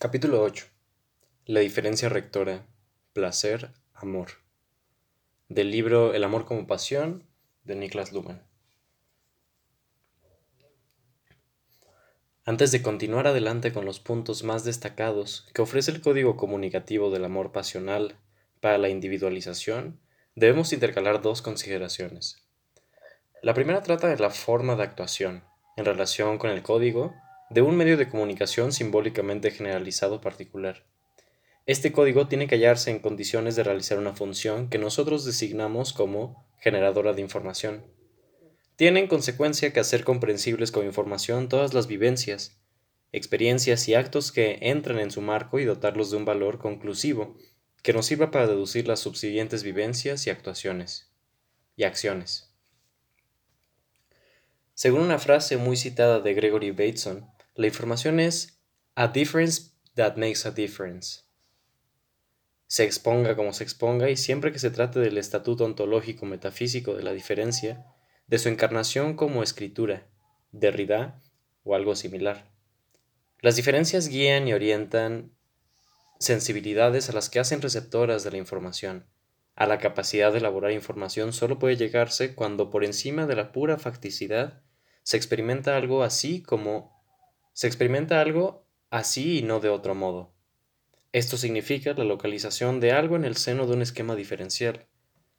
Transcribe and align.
Capítulo 0.00 0.40
8. 0.42 0.64
La 1.46 1.58
diferencia 1.58 2.08
rectora. 2.08 2.64
Placer, 3.14 3.72
amor. 3.94 4.28
Del 5.48 5.72
libro 5.72 6.14
El 6.14 6.22
amor 6.22 6.44
como 6.44 6.68
pasión 6.68 7.24
de 7.64 7.74
Niklas 7.74 8.12
Luhmann. 8.12 8.40
Antes 12.44 12.70
de 12.70 12.80
continuar 12.80 13.26
adelante 13.26 13.72
con 13.72 13.84
los 13.84 13.98
puntos 13.98 14.44
más 14.44 14.62
destacados 14.62 15.48
que 15.52 15.62
ofrece 15.62 15.90
el 15.90 16.00
código 16.00 16.36
comunicativo 16.36 17.10
del 17.10 17.24
amor 17.24 17.50
pasional 17.50 18.20
para 18.60 18.78
la 18.78 18.90
individualización, 18.90 19.98
debemos 20.36 20.72
intercalar 20.72 21.22
dos 21.22 21.42
consideraciones. 21.42 22.46
La 23.42 23.52
primera 23.52 23.82
trata 23.82 24.06
de 24.06 24.18
la 24.18 24.30
forma 24.30 24.76
de 24.76 24.84
actuación 24.84 25.42
en 25.76 25.84
relación 25.84 26.38
con 26.38 26.50
el 26.50 26.62
código 26.62 27.16
de 27.50 27.62
un 27.62 27.76
medio 27.76 27.96
de 27.96 28.08
comunicación 28.08 28.72
simbólicamente 28.72 29.50
generalizado 29.50 30.20
particular. 30.20 30.84
Este 31.66 31.92
código 31.92 32.28
tiene 32.28 32.46
que 32.46 32.56
hallarse 32.56 32.90
en 32.90 32.98
condiciones 32.98 33.56
de 33.56 33.64
realizar 33.64 33.98
una 33.98 34.14
función 34.14 34.68
que 34.68 34.78
nosotros 34.78 35.24
designamos 35.24 35.92
como 35.92 36.46
generadora 36.58 37.12
de 37.12 37.22
información. 37.22 37.84
Tiene 38.76 39.00
en 39.00 39.06
consecuencia 39.06 39.72
que 39.72 39.80
hacer 39.80 40.04
comprensibles 40.04 40.72
con 40.72 40.86
información 40.86 41.48
todas 41.48 41.74
las 41.74 41.86
vivencias, 41.86 42.60
experiencias 43.12 43.88
y 43.88 43.94
actos 43.94 44.32
que 44.32 44.58
entran 44.60 44.98
en 44.98 45.10
su 45.10 45.20
marco 45.20 45.58
y 45.58 45.64
dotarlos 45.64 46.10
de 46.10 46.16
un 46.16 46.24
valor 46.24 46.58
conclusivo 46.58 47.36
que 47.82 47.92
nos 47.92 48.06
sirva 48.06 48.30
para 48.30 48.46
deducir 48.46 48.86
las 48.86 49.00
subsiguientes 49.00 49.62
vivencias 49.62 50.26
y 50.26 50.30
actuaciones 50.30 51.10
y 51.76 51.84
acciones. 51.84 52.52
Según 54.74 55.00
una 55.00 55.18
frase 55.18 55.56
muy 55.56 55.76
citada 55.76 56.20
de 56.20 56.34
Gregory 56.34 56.70
Bateson, 56.70 57.26
la 57.58 57.66
información 57.66 58.20
es 58.20 58.60
a 58.94 59.08
difference 59.08 59.72
that 59.96 60.14
makes 60.16 60.46
a 60.46 60.52
difference. 60.52 61.22
Se 62.68 62.84
exponga 62.84 63.34
como 63.34 63.52
se 63.52 63.64
exponga 63.64 64.08
y 64.10 64.16
siempre 64.16 64.52
que 64.52 64.60
se 64.60 64.70
trate 64.70 65.00
del 65.00 65.18
estatuto 65.18 65.64
ontológico 65.64 66.24
metafísico 66.24 66.94
de 66.94 67.02
la 67.02 67.12
diferencia, 67.12 67.84
de 68.28 68.38
su 68.38 68.48
encarnación 68.48 69.16
como 69.16 69.42
escritura, 69.42 70.06
Derrida 70.52 71.20
o 71.64 71.74
algo 71.74 71.96
similar. 71.96 72.48
Las 73.40 73.56
diferencias 73.56 74.06
guían 74.06 74.46
y 74.46 74.52
orientan 74.52 75.32
sensibilidades 76.20 77.10
a 77.10 77.12
las 77.12 77.28
que 77.28 77.40
hacen 77.40 77.60
receptoras 77.60 78.22
de 78.22 78.30
la 78.30 78.36
información. 78.36 79.04
A 79.56 79.66
la 79.66 79.78
capacidad 79.78 80.30
de 80.30 80.38
elaborar 80.38 80.70
información 80.70 81.32
solo 81.32 81.58
puede 81.58 81.76
llegarse 81.76 82.36
cuando 82.36 82.70
por 82.70 82.84
encima 82.84 83.26
de 83.26 83.34
la 83.34 83.50
pura 83.50 83.78
facticidad 83.78 84.62
se 85.02 85.16
experimenta 85.16 85.76
algo 85.76 86.04
así 86.04 86.40
como 86.40 86.97
se 87.58 87.66
experimenta 87.66 88.20
algo 88.20 88.64
así 88.88 89.40
y 89.40 89.42
no 89.42 89.58
de 89.58 89.68
otro 89.68 89.96
modo. 89.96 90.32
Esto 91.10 91.36
significa 91.36 91.92
la 91.92 92.04
localización 92.04 92.78
de 92.78 92.92
algo 92.92 93.16
en 93.16 93.24
el 93.24 93.36
seno 93.36 93.66
de 93.66 93.72
un 93.72 93.82
esquema 93.82 94.14
diferencial. 94.14 94.86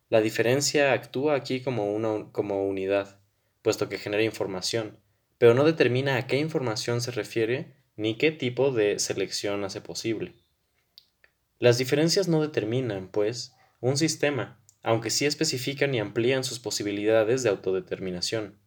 La 0.10 0.20
diferencia 0.20 0.92
actúa 0.92 1.36
aquí 1.36 1.62
como 1.62 1.94
una 1.94 2.30
como 2.34 2.68
unidad, 2.68 3.22
puesto 3.62 3.88
que 3.88 3.98
genera 3.98 4.22
información, 4.22 5.00
pero 5.38 5.54
no 5.54 5.64
determina 5.64 6.18
a 6.18 6.28
qué 6.28 6.36
información 6.40 7.00
se 7.00 7.12
refiere 7.12 7.74
ni 7.96 8.18
qué 8.18 8.34
tipo 8.34 8.74
de 8.74 9.00
selección 9.00 9.64
hace 9.64 9.80
posible. 9.80 10.36
Las 11.58 11.78
diferencias 11.78 12.28
no 12.28 12.42
determinan, 12.42 13.08
pues, 13.08 13.54
un 13.80 13.96
sistema, 13.96 14.62
aunque 14.84 15.10
sí 15.10 15.26
especifican 15.26 15.96
y 15.96 16.02
amplían 16.02 16.44
sus 16.44 16.60
posibilidades 16.60 17.44
de 17.44 17.50
autodeterminación. 17.50 18.60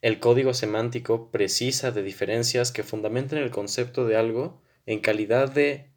El 0.00 0.20
código 0.20 0.54
semántico 0.54 1.30
precisa 1.30 1.90
de 1.90 2.02
diferencias 2.02 2.70
que 2.70 2.84
fundamenten 2.84 3.38
el 3.38 3.50
concepto 3.50 4.06
de 4.06 4.16
algo 4.16 4.62
en 4.86 5.00
calidad 5.00 5.50
de 5.50 5.90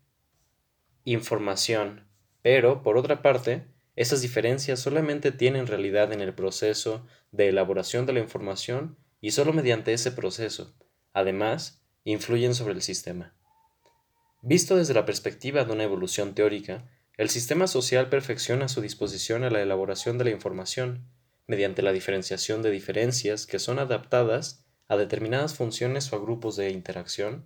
información, 1.06 2.08
pero, 2.42 2.82
por 2.82 2.98
otra 2.98 3.22
parte, 3.22 3.68
esas 3.96 4.22
diferencias 4.22 4.80
solamente 4.80 5.32
tienen 5.32 5.68
realidad 5.68 6.12
en 6.14 6.22
el 6.22 6.34
proceso 6.34 7.06
de 7.32 7.50
elaboración 7.50 8.06
de 8.06 8.14
la 8.14 8.20
información 8.20 8.98
y 9.20 9.32
solo 9.32 9.54
mediante 9.54 9.94
ese 9.94 10.12
proceso, 10.12 10.74
además, 11.14 11.84
influyen 12.04 12.56
sobre 12.56 12.74
el 12.74 12.82
sistema. 12.82 13.36
Visto 14.42 14.76
desde 14.76 14.96
la 14.96 15.06
perspectiva 15.06 15.64
de 15.64 15.74
una 15.74 15.84
evolución 15.84 16.34
teórica, 16.34 16.90
el 17.18 17.30
sistema 17.30 17.68
social 17.68 18.10
perfecciona 18.10 18.68
su 18.68 18.82
disposición 18.82 19.44
a 19.44 19.52
la 19.52 19.62
elaboración 19.62 20.18
de 20.18 20.24
la 20.24 20.32
información, 20.32 21.06
mediante 21.52 21.82
la 21.82 21.92
diferenciación 21.92 22.62
de 22.62 22.72
diferencias 22.72 23.46
que 23.46 23.60
son 23.60 23.78
adaptadas 23.78 24.66
a 24.88 24.96
determinadas 24.96 25.54
funciones 25.54 26.12
o 26.12 26.16
a 26.16 26.20
grupos 26.20 26.56
de 26.56 26.70
interacción 26.70 27.44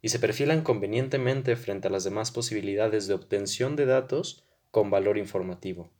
y 0.00 0.10
se 0.10 0.20
perfilan 0.20 0.62
convenientemente 0.62 1.56
frente 1.56 1.88
a 1.88 1.90
las 1.90 2.04
demás 2.04 2.30
posibilidades 2.30 3.08
de 3.08 3.14
obtención 3.14 3.74
de 3.74 3.86
datos 3.86 4.44
con 4.70 4.88
valor 4.88 5.18
informativo. 5.18 5.90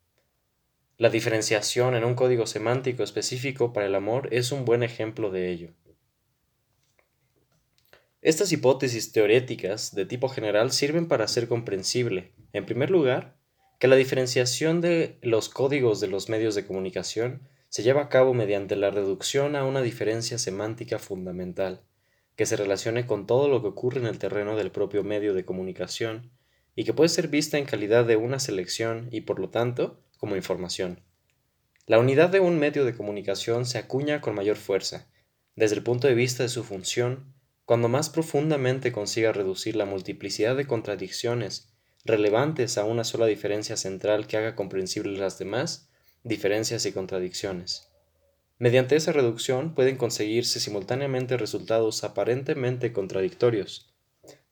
La 0.97 1.09
diferenciación 1.09 1.93
en 1.93 2.05
un 2.05 2.15
código 2.15 2.47
semántico 2.47 3.03
específico 3.03 3.73
para 3.73 3.87
el 3.87 3.95
amor 3.95 4.29
es 4.31 4.53
un 4.53 4.63
buen 4.63 4.81
ejemplo 4.81 5.29
de 5.29 5.51
ello. 5.51 5.71
Estas 8.21 8.53
hipótesis 8.53 9.11
teoréticas 9.11 9.93
de 9.93 10.05
tipo 10.05 10.29
general 10.29 10.71
sirven 10.71 11.09
para 11.09 11.25
hacer 11.25 11.49
comprensible, 11.49 12.31
en 12.53 12.65
primer 12.65 12.91
lugar, 12.91 13.40
que 13.81 13.87
la 13.87 13.95
diferenciación 13.95 14.79
de 14.79 15.17
los 15.23 15.49
códigos 15.49 15.99
de 15.99 16.07
los 16.07 16.29
medios 16.29 16.53
de 16.53 16.67
comunicación 16.67 17.49
se 17.69 17.81
lleva 17.81 18.03
a 18.03 18.09
cabo 18.09 18.35
mediante 18.35 18.75
la 18.75 18.91
reducción 18.91 19.55
a 19.55 19.65
una 19.65 19.81
diferencia 19.81 20.37
semántica 20.37 20.99
fundamental, 20.99 21.81
que 22.35 22.45
se 22.45 22.57
relacione 22.57 23.07
con 23.07 23.25
todo 23.25 23.47
lo 23.47 23.63
que 23.63 23.69
ocurre 23.69 23.99
en 23.99 24.05
el 24.05 24.19
terreno 24.19 24.55
del 24.55 24.69
propio 24.69 25.03
medio 25.03 25.33
de 25.33 25.45
comunicación, 25.45 26.29
y 26.75 26.83
que 26.83 26.93
puede 26.93 27.09
ser 27.09 27.27
vista 27.27 27.57
en 27.57 27.65
calidad 27.65 28.05
de 28.05 28.17
una 28.17 28.37
selección 28.37 29.07
y 29.09 29.21
por 29.21 29.39
lo 29.39 29.49
tanto 29.49 29.99
como 30.19 30.35
información. 30.35 30.99
La 31.87 31.97
unidad 31.97 32.29
de 32.29 32.39
un 32.39 32.59
medio 32.59 32.85
de 32.85 32.93
comunicación 32.93 33.65
se 33.65 33.79
acuña 33.79 34.21
con 34.21 34.35
mayor 34.35 34.57
fuerza, 34.57 35.07
desde 35.55 35.77
el 35.77 35.81
punto 35.81 36.07
de 36.07 36.13
vista 36.13 36.43
de 36.43 36.49
su 36.49 36.63
función, 36.63 37.33
cuando 37.65 37.89
más 37.89 38.11
profundamente 38.11 38.91
consiga 38.91 39.31
reducir 39.31 39.75
la 39.75 39.85
multiplicidad 39.85 40.55
de 40.55 40.67
contradicciones 40.67 41.70
relevantes 42.05 42.77
a 42.77 42.85
una 42.85 43.03
sola 43.03 43.25
diferencia 43.25 43.77
central 43.77 44.27
que 44.27 44.37
haga 44.37 44.55
comprensibles 44.55 45.19
las 45.19 45.37
demás 45.37 45.89
diferencias 46.23 46.85
y 46.85 46.91
contradicciones. 46.91 47.89
Mediante 48.59 48.95
esa 48.95 49.11
reducción 49.11 49.73
pueden 49.73 49.97
conseguirse 49.97 50.59
simultáneamente 50.59 51.35
resultados 51.37 52.03
aparentemente 52.03 52.93
contradictorios. 52.93 53.91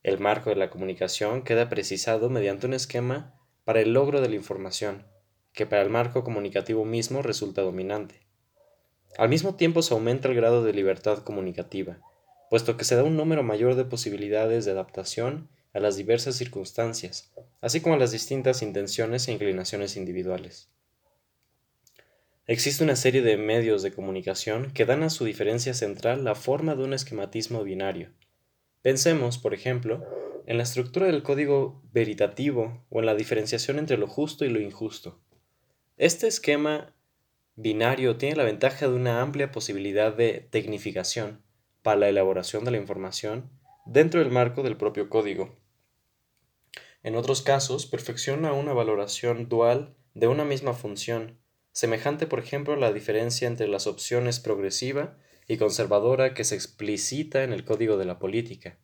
El 0.02 0.20
marco 0.20 0.50
de 0.50 0.56
la 0.56 0.72
comunicación 0.72 1.44
queda 1.44 1.70
precisado 1.70 2.30
mediante 2.30 2.66
un 2.66 2.74
esquema 2.74 3.36
para 3.66 3.82
el 3.82 3.94
logro 3.94 4.22
de 4.22 4.30
la 4.30 4.36
información, 4.36 5.06
que 5.54 5.68
para 5.68 5.84
el 5.84 5.90
marco 5.90 6.24
comunicativo 6.24 6.86
mismo 6.86 7.22
resulta 7.22 7.62
dominante. 7.62 8.26
Al 9.18 9.30
mismo 9.30 9.56
tiempo 9.56 9.82
se 9.82 9.94
aumenta 9.94 10.28
el 10.28 10.36
grado 10.36 10.64
de 10.64 10.74
libertad 10.74 11.20
comunicativa, 11.20 12.00
puesto 12.50 12.78
que 12.78 12.86
se 12.86 12.96
da 12.96 13.04
un 13.04 13.16
número 13.16 13.44
mayor 13.44 13.76
de 13.76 13.86
posibilidades 13.86 14.66
de 14.66 14.72
adaptación 14.72 15.50
a 15.74 15.80
las 15.80 15.96
diversas 15.96 16.36
circunstancias, 16.36 17.32
así 17.62 17.82
como 17.82 17.96
a 17.96 17.98
las 18.00 18.12
distintas 18.12 18.62
intenciones 18.62 19.28
e 19.28 19.32
inclinaciones 19.32 19.98
individuales. 19.98 20.70
Existe 22.48 22.84
una 22.84 22.96
serie 22.96 23.22
de 23.22 23.38
medios 23.38 23.84
de 23.84 23.92
comunicación 23.92 24.72
que 24.72 24.86
dan 24.86 25.04
a 25.04 25.12
su 25.12 25.24
diferencia 25.24 25.76
central 25.76 26.24
la 26.24 26.34
forma 26.34 26.76
de 26.76 26.84
un 26.84 26.94
esquematismo 26.94 27.64
binario. 27.64 28.10
Pensemos, 28.82 29.38
por 29.38 29.54
ejemplo, 29.54 30.04
en 30.48 30.58
la 30.58 30.64
estructura 30.64 31.06
del 31.06 31.22
código 31.22 31.84
veritativo 31.94 32.84
o 32.90 33.02
en 33.02 33.06
la 33.06 33.14
diferenciación 33.14 33.78
entre 33.78 33.98
lo 33.98 34.08
justo 34.08 34.46
y 34.46 34.50
lo 34.50 34.60
injusto. 34.60 35.22
Este 35.98 36.26
esquema 36.26 36.96
binario 37.56 38.18
tiene 38.18 38.36
la 38.36 38.46
ventaja 38.46 38.88
de 38.88 38.96
una 38.96 39.22
amplia 39.22 39.52
posibilidad 39.52 40.12
de 40.12 40.48
tecnificación 40.50 41.44
para 41.84 41.98
la 41.98 42.10
elaboración 42.10 42.66
de 42.66 42.72
la 42.72 42.78
información 42.78 43.52
dentro 43.92 44.20
del 44.20 44.32
marco 44.32 44.62
del 44.62 44.78
propio 44.78 45.10
código. 45.10 45.56
En 47.02 47.16
otros 47.16 47.42
casos, 47.42 47.88
perfecciona 47.88 48.54
una 48.54 48.72
valoración 48.74 49.50
dual 49.50 49.96
de 50.14 50.28
una 50.28 50.46
misma 50.46 50.74
función, 50.74 51.40
semejante 51.72 52.28
por 52.28 52.40
ejemplo 52.40 52.74
a 52.74 52.78
la 52.78 52.94
diferencia 52.94 53.48
entre 53.48 53.68
las 53.68 53.88
opciones 53.88 54.40
progresiva 54.40 55.18
y 55.48 55.58
conservadora 55.58 56.36
que 56.36 56.44
se 56.44 56.54
explicita 56.54 57.44
en 57.44 57.52
el 57.52 57.66
código 57.66 57.98
de 57.98 58.06
la 58.06 58.20
política. 58.20 58.78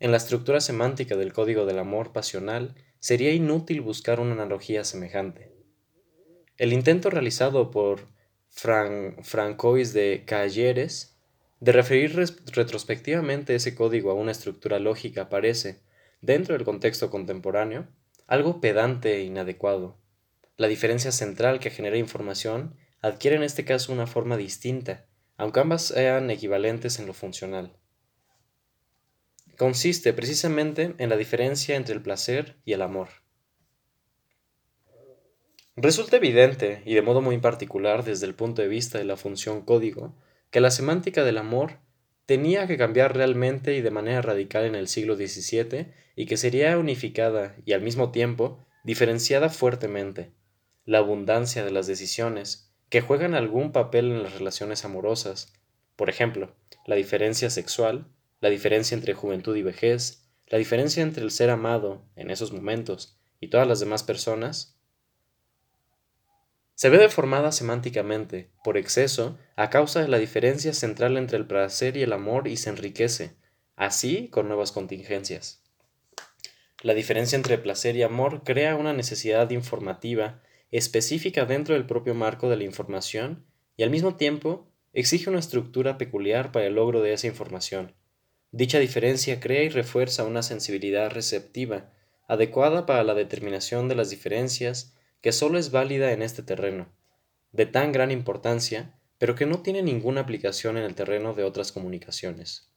En 0.00 0.10
la 0.10 0.16
estructura 0.16 0.60
semántica 0.60 1.16
del 1.16 1.34
código 1.34 1.66
del 1.66 1.78
amor 1.78 2.12
pasional 2.12 2.76
sería 3.00 3.32
inútil 3.34 3.82
buscar 3.82 4.20
una 4.20 4.32
analogía 4.32 4.84
semejante. 4.84 5.52
El 6.56 6.72
intento 6.72 7.10
realizado 7.10 7.70
por 7.70 8.08
Francois 8.48 9.92
de 9.92 10.24
Calleres 10.24 11.17
de 11.60 11.72
referir 11.72 12.14
retrospectivamente 12.52 13.54
ese 13.54 13.74
código 13.74 14.10
a 14.10 14.14
una 14.14 14.32
estructura 14.32 14.78
lógica 14.78 15.28
parece, 15.28 15.80
dentro 16.20 16.54
del 16.54 16.64
contexto 16.64 17.10
contemporáneo, 17.10 17.88
algo 18.26 18.60
pedante 18.60 19.16
e 19.16 19.22
inadecuado. 19.22 19.98
La 20.56 20.68
diferencia 20.68 21.12
central 21.12 21.60
que 21.60 21.70
genera 21.70 21.96
información 21.96 22.76
adquiere 23.00 23.36
en 23.36 23.42
este 23.42 23.64
caso 23.64 23.92
una 23.92 24.06
forma 24.06 24.36
distinta, 24.36 25.06
aunque 25.36 25.60
ambas 25.60 25.82
sean 25.86 26.30
equivalentes 26.30 26.98
en 26.98 27.06
lo 27.06 27.14
funcional. 27.14 27.76
consiste 29.56 30.12
precisamente 30.12 30.94
en 30.98 31.10
la 31.10 31.16
diferencia 31.16 31.74
entre 31.74 31.94
el 31.94 32.02
placer 32.02 32.56
y 32.64 32.74
el 32.74 32.82
amor. 32.82 33.08
Resulta 35.74 36.16
evidente, 36.16 36.82
y 36.86 36.94
de 36.94 37.02
modo 37.02 37.20
muy 37.20 37.38
particular 37.38 38.04
desde 38.04 38.26
el 38.26 38.34
punto 38.34 38.62
de 38.62 38.68
vista 38.68 38.98
de 38.98 39.04
la 39.04 39.16
función 39.16 39.62
código, 39.62 40.14
que 40.50 40.60
la 40.60 40.70
semántica 40.70 41.24
del 41.24 41.38
amor 41.38 41.78
tenía 42.26 42.66
que 42.66 42.76
cambiar 42.76 43.16
realmente 43.16 43.74
y 43.74 43.80
de 43.80 43.90
manera 43.90 44.22
radical 44.22 44.64
en 44.64 44.74
el 44.74 44.88
siglo 44.88 45.16
XVII 45.16 45.92
y 46.14 46.26
que 46.26 46.36
sería 46.36 46.76
unificada 46.78 47.56
y 47.64 47.72
al 47.72 47.82
mismo 47.82 48.10
tiempo 48.10 48.66
diferenciada 48.84 49.48
fuertemente. 49.48 50.32
La 50.84 50.98
abundancia 50.98 51.64
de 51.64 51.70
las 51.70 51.86
decisiones, 51.86 52.74
que 52.88 53.00
juegan 53.00 53.34
algún 53.34 53.72
papel 53.72 54.06
en 54.06 54.22
las 54.22 54.34
relaciones 54.34 54.84
amorosas, 54.84 55.52
por 55.96 56.08
ejemplo, 56.08 56.54
la 56.86 56.96
diferencia 56.96 57.50
sexual, 57.50 58.08
la 58.40 58.48
diferencia 58.50 58.94
entre 58.94 59.14
juventud 59.14 59.56
y 59.56 59.62
vejez, 59.62 60.28
la 60.46 60.58
diferencia 60.58 61.02
entre 61.02 61.24
el 61.24 61.30
ser 61.30 61.50
amado 61.50 62.04
en 62.16 62.30
esos 62.30 62.52
momentos 62.52 63.18
y 63.40 63.48
todas 63.48 63.66
las 63.66 63.80
demás 63.80 64.02
personas, 64.02 64.77
se 66.78 66.90
ve 66.90 66.98
deformada 66.98 67.50
semánticamente, 67.50 68.50
por 68.62 68.76
exceso, 68.76 69.36
a 69.56 69.68
causa 69.68 70.00
de 70.00 70.06
la 70.06 70.16
diferencia 70.16 70.72
central 70.72 71.16
entre 71.16 71.36
el 71.36 71.44
placer 71.44 71.96
y 71.96 72.02
el 72.02 72.12
amor 72.12 72.46
y 72.46 72.56
se 72.56 72.70
enriquece, 72.70 73.32
así 73.74 74.28
con 74.28 74.46
nuevas 74.46 74.70
contingencias. 74.70 75.60
La 76.84 76.94
diferencia 76.94 77.34
entre 77.34 77.58
placer 77.58 77.96
y 77.96 78.04
amor 78.04 78.44
crea 78.44 78.76
una 78.76 78.92
necesidad 78.92 79.50
informativa 79.50 80.40
específica 80.70 81.46
dentro 81.46 81.74
del 81.74 81.84
propio 81.84 82.14
marco 82.14 82.48
de 82.48 82.58
la 82.58 82.62
información 82.62 83.44
y 83.76 83.82
al 83.82 83.90
mismo 83.90 84.14
tiempo 84.14 84.70
exige 84.92 85.30
una 85.30 85.40
estructura 85.40 85.98
peculiar 85.98 86.52
para 86.52 86.66
el 86.66 86.76
logro 86.76 87.02
de 87.02 87.12
esa 87.12 87.26
información. 87.26 87.96
Dicha 88.52 88.78
diferencia 88.78 89.40
crea 89.40 89.64
y 89.64 89.68
refuerza 89.68 90.22
una 90.22 90.44
sensibilidad 90.44 91.10
receptiva 91.10 91.90
adecuada 92.28 92.86
para 92.86 93.02
la 93.02 93.14
determinación 93.14 93.88
de 93.88 93.96
las 93.96 94.10
diferencias 94.10 94.94
que 95.20 95.32
solo 95.32 95.58
es 95.58 95.70
válida 95.70 96.12
en 96.12 96.22
este 96.22 96.42
terreno, 96.42 96.88
de 97.52 97.66
tan 97.66 97.92
gran 97.92 98.10
importancia, 98.10 98.98
pero 99.18 99.34
que 99.34 99.46
no 99.46 99.62
tiene 99.62 99.82
ninguna 99.82 100.20
aplicación 100.20 100.76
en 100.76 100.84
el 100.84 100.94
terreno 100.94 101.34
de 101.34 101.44
otras 101.44 101.72
comunicaciones. 101.72 102.70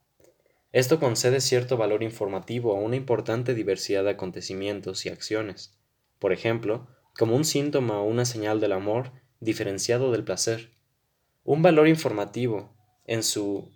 Esto 0.71 0.99
concede 0.99 1.41
cierto 1.41 1.77
valor 1.77 2.01
informativo 2.01 2.75
a 2.75 2.79
una 2.79 2.95
importante 2.95 3.53
diversidad 3.53 4.03
de 4.05 4.11
acontecimientos 4.11 5.05
y 5.05 5.09
acciones, 5.09 5.77
por 6.17 6.31
ejemplo, 6.31 6.88
como 7.17 7.35
un 7.35 7.45
síntoma 7.45 7.99
o 7.99 8.05
una 8.05 8.25
señal 8.25 8.59
del 8.59 8.71
amor 8.71 9.11
diferenciado 9.39 10.11
del 10.11 10.23
placer. 10.23 10.71
Un 11.43 11.61
valor 11.61 11.88
informativo, 11.88 12.73
en 13.05 13.23
su 13.23 13.69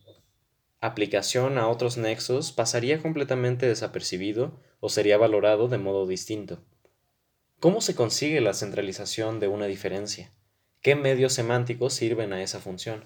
aplicación 0.80 1.58
a 1.58 1.68
otros 1.68 1.98
nexos, 1.98 2.52
pasaría 2.52 3.02
completamente 3.02 3.66
desapercibido 3.68 4.62
o 4.80 4.90
sería 4.90 5.18
valorado 5.18 5.68
de 5.68 5.80
modo 5.80 6.08
distinto. 6.08 6.64
¿Cómo 7.66 7.82
se 7.82 7.96
consigue 7.96 8.42
la 8.42 8.54
centralización 8.54 9.40
de 9.40 9.48
una 9.48 9.66
diferencia? 9.66 10.32
¿Qué 10.82 10.96
medios 10.96 11.34
semánticos 11.34 11.96
sirven 11.96 12.32
a 12.32 12.44
esa 12.44 12.60
función? 12.60 13.06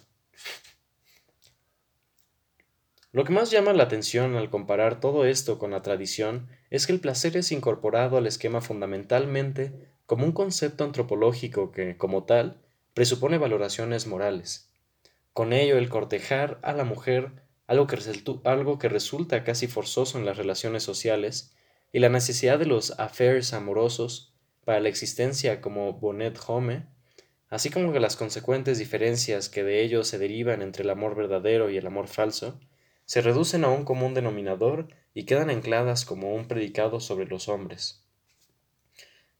Lo 3.13 3.23
que 3.23 3.31
más 3.31 3.51
llama 3.51 3.71
la 3.71 3.83
atención 3.83 4.35
al 4.35 4.49
comparar 4.49 4.99
todo 4.99 5.23
esto 5.23 5.59
con 5.59 5.71
la 5.71 5.81
tradición 5.81 6.49
es 6.71 6.85
que 6.85 6.91
el 6.91 6.99
placer 6.99 7.37
es 7.37 7.53
incorporado 7.53 8.17
al 8.17 8.27
esquema 8.27 8.59
fundamentalmente 8.59 9.71
como 10.05 10.25
un 10.25 10.33
concepto 10.33 10.83
antropológico 10.83 11.71
que, 11.71 11.95
como 11.95 12.25
tal, 12.25 12.57
presupone 12.93 13.37
valoraciones 13.37 14.07
morales. 14.07 14.73
Con 15.31 15.53
ello, 15.53 15.77
el 15.77 15.87
cortejar 15.87 16.59
a 16.63 16.73
la 16.73 16.83
mujer, 16.83 17.31
algo 17.65 17.87
que, 17.87 17.97
algo 18.43 18.77
que 18.77 18.89
resulta 18.89 19.45
casi 19.45 19.67
forzoso 19.67 20.17
en 20.17 20.25
las 20.25 20.35
relaciones 20.35 20.83
sociales, 20.83 21.55
y 21.93 21.99
la 21.99 22.09
necesidad 22.09 22.59
de 22.59 22.65
los 22.65 22.99
affairs 22.99 23.53
amorosos, 23.53 24.29
para 24.65 24.79
la 24.79 24.89
existencia 24.89 25.61
como 25.61 25.93
Bonnet 25.93 26.39
Home, 26.47 26.85
así 27.49 27.69
como 27.69 27.91
que 27.91 27.99
las 27.99 28.15
consecuentes 28.15 28.77
diferencias 28.77 29.49
que 29.49 29.63
de 29.63 29.83
ello 29.83 30.03
se 30.03 30.17
derivan 30.17 30.61
entre 30.61 30.83
el 30.83 30.89
amor 30.89 31.15
verdadero 31.15 31.69
y 31.69 31.77
el 31.77 31.87
amor 31.87 32.07
falso, 32.07 32.59
se 33.05 33.21
reducen 33.21 33.63
a 33.63 33.69
un 33.69 33.85
común 33.85 34.13
denominador 34.13 34.87
y 35.13 35.25
quedan 35.25 35.49
ancladas 35.49 36.05
como 36.05 36.35
un 36.35 36.47
predicado 36.47 36.99
sobre 36.99 37.25
los 37.25 37.49
hombres. 37.49 38.05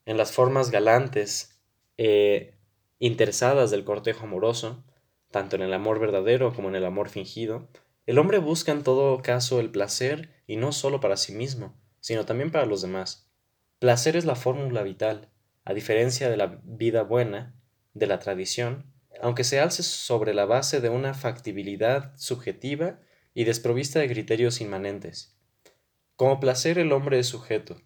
En 0.05 0.17
las 0.17 0.31
formas 0.31 0.71
galantes 0.71 1.61
e 1.97 2.55
interesadas 2.97 3.69
del 3.69 3.85
cortejo 3.85 4.25
amoroso, 4.25 4.83
tanto 5.29 5.55
en 5.55 5.61
el 5.61 5.73
amor 5.73 5.99
verdadero 5.99 6.53
como 6.53 6.69
en 6.69 6.75
el 6.75 6.85
amor 6.85 7.09
fingido, 7.09 7.69
el 8.07 8.17
hombre 8.17 8.39
busca 8.39 8.71
en 8.71 8.83
todo 8.83 9.21
caso 9.21 9.59
el 9.59 9.69
placer 9.69 10.33
y 10.47 10.55
no 10.55 10.71
solo 10.71 10.99
para 10.99 11.15
sí 11.15 11.31
mismo, 11.31 11.79
sino 11.99 12.25
también 12.25 12.51
para 12.51 12.65
los 12.65 12.81
demás. 12.81 13.28
Placer 13.79 14.17
es 14.17 14.25
la 14.25 14.35
fórmula 14.35 14.83
vital, 14.83 15.29
a 15.63 15.73
diferencia 15.73 16.29
de 16.29 16.35
la 16.35 16.59
vida 16.65 17.03
buena, 17.03 17.55
de 17.93 18.07
la 18.07 18.19
tradición, 18.19 18.91
aunque 19.21 19.45
se 19.45 19.61
alce 19.61 19.83
sobre 19.83 20.33
la 20.33 20.43
base 20.43 20.81
de 20.81 20.89
una 20.89 21.13
factibilidad 21.13 22.11
subjetiva 22.17 22.99
y 23.33 23.45
desprovista 23.45 23.99
de 23.99 24.09
criterios 24.09 24.59
inmanentes. 24.59 25.37
Como 26.17 26.41
placer 26.41 26.77
el 26.77 26.91
hombre 26.91 27.19
es 27.19 27.27
sujeto. 27.27 27.81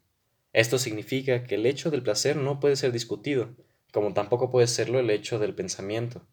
Esto 0.51 0.79
significa 0.79 1.43
que 1.43 1.55
el 1.55 1.65
hecho 1.67 1.91
del 1.91 2.01
placer 2.01 2.37
no 2.37 2.59
puede 2.59 2.75
ser 2.75 2.91
discutido, 2.91 3.55
como 3.91 4.15
tampoco 4.15 4.49
puede 4.49 4.65
serlo 4.65 4.97
el 4.97 5.11
hecho 5.11 5.37
del 5.37 5.53
pensamiento. 5.53 6.25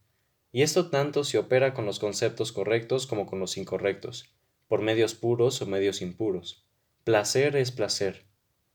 Y 0.52 0.62
esto 0.62 0.88
tanto 0.88 1.22
se 1.22 1.36
opera 1.36 1.74
con 1.74 1.84
los 1.84 1.98
conceptos 1.98 2.52
correctos 2.52 3.06
como 3.06 3.26
con 3.26 3.40
los 3.40 3.58
incorrectos, 3.58 4.34
por 4.68 4.80
medios 4.80 5.14
puros 5.14 5.60
o 5.60 5.66
medios 5.66 6.00
impuros. 6.00 6.64
Placer 7.04 7.56
es 7.56 7.72
placer. 7.72 8.29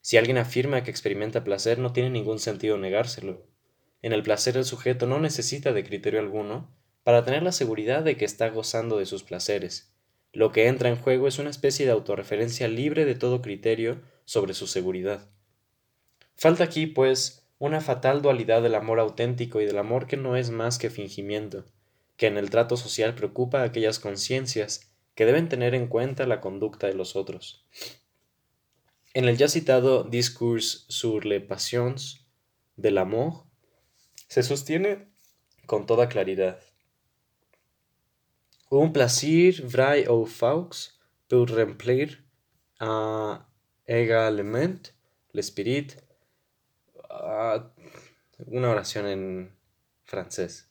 Si 0.06 0.18
alguien 0.18 0.38
afirma 0.38 0.84
que 0.84 0.92
experimenta 0.92 1.44
placer, 1.44 1.80
no 1.80 1.92
tiene 1.92 2.12
ningún 2.12 2.38
sentido 2.38 2.78
negárselo. 2.78 3.42
En 4.04 4.14
el 4.14 4.22
placer 4.22 4.56
el 4.56 4.64
sujeto 4.64 5.08
no 5.08 5.20
necesita 5.20 5.74
de 5.74 5.84
criterio 5.84 6.20
alguno 6.20 6.70
para 7.02 7.26
tener 7.26 7.42
la 7.42 7.52
seguridad 7.52 8.04
de 8.04 8.16
que 8.16 8.24
está 8.24 8.50
gozando 8.50 9.00
de 9.00 9.08
sus 9.08 9.24
placeres. 9.24 9.96
Lo 10.32 10.52
que 10.52 10.68
entra 10.68 10.90
en 10.90 10.96
juego 10.96 11.28
es 11.28 11.40
una 11.40 11.50
especie 11.50 11.88
de 11.88 11.92
autorreferencia 11.92 12.68
libre 12.68 13.04
de 13.04 13.16
todo 13.16 13.42
criterio 13.42 14.00
sobre 14.26 14.54
su 14.54 14.68
seguridad. 14.68 15.28
Falta 16.36 16.66
aquí, 16.66 16.86
pues, 16.86 17.48
una 17.58 17.82
fatal 17.82 18.22
dualidad 18.22 18.62
del 18.62 18.76
amor 18.76 19.00
auténtico 19.00 19.60
y 19.60 19.66
del 19.66 19.80
amor 19.80 20.06
que 20.06 20.18
no 20.18 20.36
es 20.36 20.52
más 20.52 20.78
que 20.78 20.92
fingimiento, 20.92 21.66
que 22.16 22.28
en 22.28 22.38
el 22.38 22.52
trato 22.52 22.78
social 22.78 23.16
preocupa 23.16 23.62
a 23.62 23.64
aquellas 23.64 23.98
conciencias 23.98 24.92
que 25.16 25.26
deben 25.26 25.50
tener 25.50 25.74
en 25.74 25.88
cuenta 25.88 26.28
la 26.28 26.42
conducta 26.42 26.86
de 26.86 26.94
los 26.94 27.16
otros. 27.16 27.66
En 29.16 29.30
el 29.30 29.38
ya 29.38 29.48
citado 29.48 30.04
Discours 30.04 30.86
sur 30.90 31.24
les 31.24 31.40
passions 31.40 32.20
de 32.76 32.92
l'amour, 32.92 33.46
se 34.28 34.44
sostiene 34.44 35.08
con 35.68 35.86
toda 35.86 36.10
claridad. 36.10 36.60
Un 38.70 38.92
plaisir 38.92 39.64
vrai 39.66 40.10
ou 40.10 40.26
faux 40.26 41.00
peut 41.30 41.46
remplir 41.50 42.26
également 43.88 44.92
l'esprit. 45.32 45.96
Ah, 47.10 47.72
una 48.48 48.70
oración 48.70 49.08
en 49.08 49.56
francés. 50.04 50.68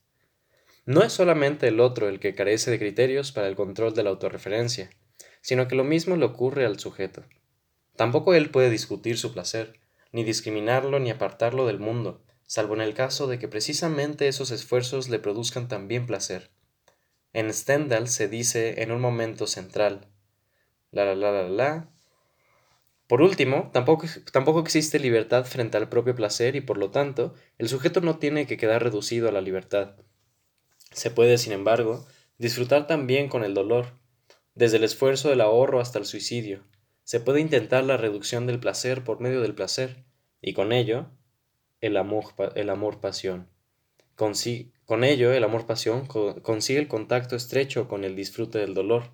No 0.85 1.03
es 1.03 1.15
solamente 1.15 1.69
el 1.69 1.81
otro 1.81 2.11
el 2.11 2.21
que 2.21 2.35
carece 2.35 2.71
de 2.71 2.79
criterios 2.79 3.33
para 3.33 3.49
el 3.49 3.57
control 3.57 3.95
de 3.95 4.03
la 4.03 4.11
autorreferencia, 4.11 4.91
sino 5.41 5.67
que 5.67 5.77
lo 5.77 5.85
mismo 5.85 6.15
le 6.17 6.27
ocurre 6.27 6.67
al 6.67 6.79
sujeto. 6.79 7.25
Tampoco 7.97 8.35
él 8.35 8.51
puede 8.51 8.71
discutir 8.71 9.19
su 9.19 9.33
placer, 9.33 9.79
ni 10.13 10.25
discriminarlo 10.25 10.99
ni 10.99 11.11
apartarlo 11.11 11.67
del 11.67 11.79
mundo, 11.79 12.23
salvo 12.47 12.75
en 12.75 12.81
el 12.81 12.95
caso 12.95 13.27
de 13.27 13.39
que 13.39 13.49
precisamente 13.49 14.29
esos 14.29 14.51
esfuerzos 14.51 15.09
le 15.09 15.19
produzcan 15.19 15.69
también 15.69 16.07
placer. 16.07 16.51
En 17.33 17.53
Stendhal 17.53 18.09
se 18.09 18.29
dice 18.29 18.83
en 18.83 18.93
un 18.93 19.01
momento 19.01 19.47
central, 19.47 20.07
la 20.91 21.05
la 21.05 21.15
la 21.15 21.33
la 21.33 21.49
la. 21.49 21.89
Por 23.09 23.23
último, 23.23 23.71
tampoco, 23.73 24.07
tampoco 24.33 24.61
existe 24.61 24.99
libertad 24.99 25.45
frente 25.45 25.77
al 25.77 25.89
propio 25.89 26.15
placer 26.15 26.57
y 26.57 26.61
por 26.61 26.79
lo 26.79 26.91
tanto, 26.91 27.35
el 27.59 27.69
sujeto 27.69 28.01
no 28.01 28.19
tiene 28.19 28.47
que 28.47 28.57
quedar 28.57 28.83
reducido 28.83 29.29
a 29.29 29.33
la 29.33 29.41
libertad. 29.41 29.97
Se 30.93 31.11
puede, 31.11 31.39
sin 31.39 31.53
embargo, 31.53 32.07
disfrutar 32.39 32.87
también 32.87 33.29
con 33.29 33.45
el 33.45 33.55
dolor, 33.55 33.99
desde 34.55 34.77
el 34.77 34.85
esfuerzo 34.85 35.29
del 35.29 35.41
ahorro 35.41 35.81
hasta 35.81 35.99
el 35.99 36.07
suicidio, 36.07 36.63
se 37.05 37.21
puede 37.21 37.41
intentar 37.41 37.85
la 37.85 37.97
reducción 37.97 38.47
del 38.47 38.59
placer 38.59 39.05
por 39.05 39.21
medio 39.21 39.41
del 39.43 39.55
placer, 39.55 40.05
y 40.41 40.55
con 40.55 40.73
ello 40.73 41.07
el 41.81 41.97
amor, 41.97 42.25
el 42.55 42.71
amor 42.71 43.01
pasión. 43.01 43.49
con 44.15 45.05
ello 45.05 45.33
el 45.33 45.45
amor 45.45 45.67
pasión 45.67 46.07
consigue 46.07 46.79
el 46.79 46.89
contacto 46.89 47.37
estrecho 47.37 47.89
con 47.89 48.05
el 48.05 48.17
disfrute 48.17 48.59
del 48.59 48.75
dolor. 48.75 49.11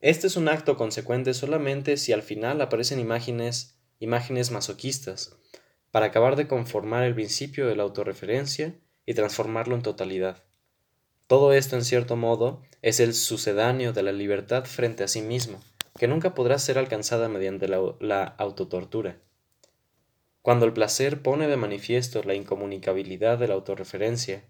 Este 0.00 0.26
es 0.26 0.36
un 0.36 0.48
acto 0.48 0.76
consecuente 0.76 1.34
solamente 1.34 1.96
si 1.96 2.12
al 2.12 2.22
final 2.22 2.60
aparecen 2.60 2.98
imágenes, 2.98 3.78
imágenes 3.98 4.50
masoquistas, 4.50 5.36
para 5.90 6.06
acabar 6.06 6.36
de 6.36 6.48
conformar 6.48 7.04
el 7.04 7.14
principio 7.14 7.66
de 7.66 7.76
la 7.76 7.82
autorreferencia 7.82 8.74
y 9.06 9.14
transformarlo 9.14 9.74
en 9.74 9.82
totalidad. 9.82 10.44
Todo 11.26 11.52
esto, 11.52 11.76
en 11.76 11.84
cierto 11.84 12.16
modo, 12.16 12.62
es 12.82 13.00
el 13.00 13.14
sucedáneo 13.14 13.92
de 13.92 14.02
la 14.02 14.12
libertad 14.12 14.64
frente 14.64 15.02
a 15.02 15.08
sí 15.08 15.22
mismo, 15.22 15.60
que 15.98 16.08
nunca 16.08 16.34
podrá 16.34 16.58
ser 16.58 16.78
alcanzada 16.78 17.28
mediante 17.28 17.68
la, 17.68 18.24
autotortura. 18.38 19.18
Cuando 20.42 20.64
el 20.64 20.72
placer 20.72 21.22
pone 21.22 21.48
de 21.48 21.56
manifiesto 21.56 22.22
la 22.22 22.34
incomunicabilidad 22.34 23.38
de 23.38 23.48
la 23.48 23.54
autorreferencia, 23.54 24.44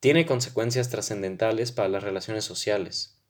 tiene 0.00 0.26
consecuencias 0.26 0.90
trascendentales 0.90 1.72
para 1.72 1.88
las 1.88 2.02
relaciones 2.02 2.44
sociales. 2.44 3.20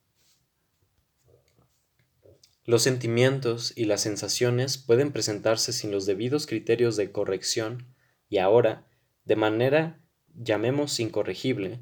Los 2.64 2.82
sentimientos 2.82 3.72
y 3.76 3.86
las 3.86 4.02
sensaciones 4.02 4.76
pueden 4.76 5.10
presentarse 5.10 5.72
sin 5.72 5.90
los 5.90 6.04
debidos 6.04 6.46
criterios 6.46 6.96
de 6.96 7.10
corrección 7.10 7.94
y 8.28 8.38
ahora, 8.38 8.86
de 9.24 9.36
manera, 9.36 10.02
llamemos 10.34 11.00
incorregible, 11.00 11.80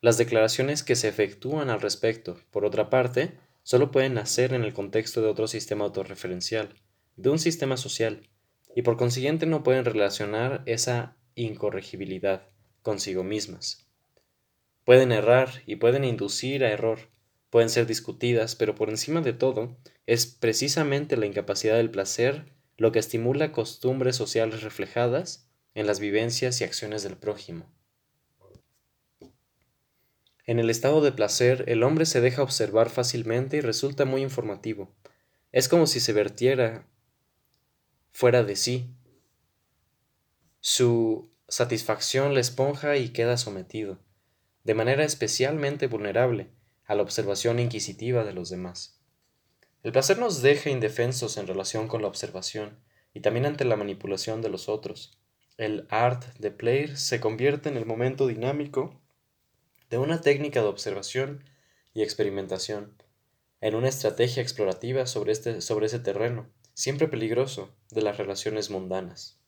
las 0.00 0.16
declaraciones 0.16 0.82
que 0.84 0.94
se 0.94 1.08
efectúan 1.08 1.68
al 1.68 1.80
respecto, 1.80 2.38
por 2.52 2.64
otra 2.64 2.88
parte, 2.88 3.38
solo 3.62 3.90
pueden 3.90 4.14
nacer 4.14 4.52
en 4.52 4.64
el 4.64 4.72
contexto 4.72 5.20
de 5.22 5.28
otro 5.28 5.46
sistema 5.46 5.84
autorreferencial, 5.84 6.74
de 7.16 7.30
un 7.30 7.38
sistema 7.38 7.76
social, 7.76 8.28
y 8.74 8.82
por 8.82 8.96
consiguiente 8.96 9.46
no 9.46 9.62
pueden 9.62 9.84
relacionar 9.84 10.62
esa 10.66 11.16
incorregibilidad 11.34 12.48
consigo 12.82 13.24
mismas. 13.24 13.86
Pueden 14.84 15.12
errar 15.12 15.62
y 15.66 15.76
pueden 15.76 16.04
inducir 16.04 16.64
a 16.64 16.70
error, 16.70 17.10
pueden 17.50 17.68
ser 17.68 17.86
discutidas, 17.86 18.56
pero 18.56 18.74
por 18.74 18.90
encima 18.90 19.20
de 19.20 19.32
todo, 19.32 19.76
es 20.06 20.26
precisamente 20.26 21.16
la 21.16 21.26
incapacidad 21.26 21.76
del 21.76 21.90
placer 21.90 22.46
lo 22.76 22.92
que 22.92 22.98
estimula 22.98 23.52
costumbres 23.52 24.16
sociales 24.16 24.62
reflejadas 24.62 25.50
en 25.74 25.86
las 25.86 26.00
vivencias 26.00 26.60
y 26.60 26.64
acciones 26.64 27.02
del 27.02 27.16
prójimo. 27.16 27.70
En 30.46 30.58
el 30.58 30.70
estado 30.70 31.00
de 31.00 31.12
placer, 31.12 31.64
el 31.68 31.82
hombre 31.82 32.06
se 32.06 32.20
deja 32.20 32.42
observar 32.42 32.90
fácilmente 32.90 33.58
y 33.58 33.60
resulta 33.60 34.04
muy 34.04 34.22
informativo. 34.22 34.94
Es 35.52 35.68
como 35.68 35.86
si 35.86 36.00
se 36.00 36.12
vertiera 36.12 36.86
fuera 38.12 38.42
de 38.44 38.56
sí. 38.56 38.94
Su 40.60 41.30
satisfacción 41.48 42.34
le 42.34 42.40
esponja 42.40 42.96
y 42.96 43.10
queda 43.10 43.36
sometido, 43.36 43.98
de 44.64 44.74
manera 44.74 45.04
especialmente 45.04 45.86
vulnerable 45.86 46.50
a 46.86 46.94
la 46.94 47.02
observación 47.02 47.58
inquisitiva 47.58 48.24
de 48.24 48.32
los 48.32 48.50
demás. 48.50 49.00
El 49.82 49.92
placer 49.92 50.18
nos 50.18 50.42
deja 50.42 50.70
indefensos 50.70 51.36
en 51.36 51.46
relación 51.46 51.88
con 51.88 52.02
la 52.02 52.08
observación 52.08 52.78
y 53.14 53.20
también 53.20 53.46
ante 53.46 53.64
la 53.64 53.76
manipulación 53.76 54.42
de 54.42 54.50
los 54.50 54.68
otros. 54.68 55.18
El 55.56 55.86
art 55.88 56.24
de 56.38 56.50
player 56.50 56.96
se 56.96 57.20
convierte 57.20 57.68
en 57.68 57.76
el 57.76 57.86
momento 57.86 58.26
dinámico 58.26 59.00
de 59.90 59.98
una 59.98 60.20
técnica 60.20 60.62
de 60.62 60.68
observación 60.68 61.44
y 61.92 62.02
experimentación, 62.02 62.94
en 63.60 63.74
una 63.74 63.88
estrategia 63.88 64.42
explorativa 64.42 65.06
sobre, 65.06 65.32
este, 65.32 65.60
sobre 65.60 65.86
ese 65.86 65.98
terreno, 65.98 66.48
siempre 66.74 67.08
peligroso, 67.08 67.74
de 67.90 68.02
las 68.02 68.16
relaciones 68.16 68.70
mundanas. 68.70 69.40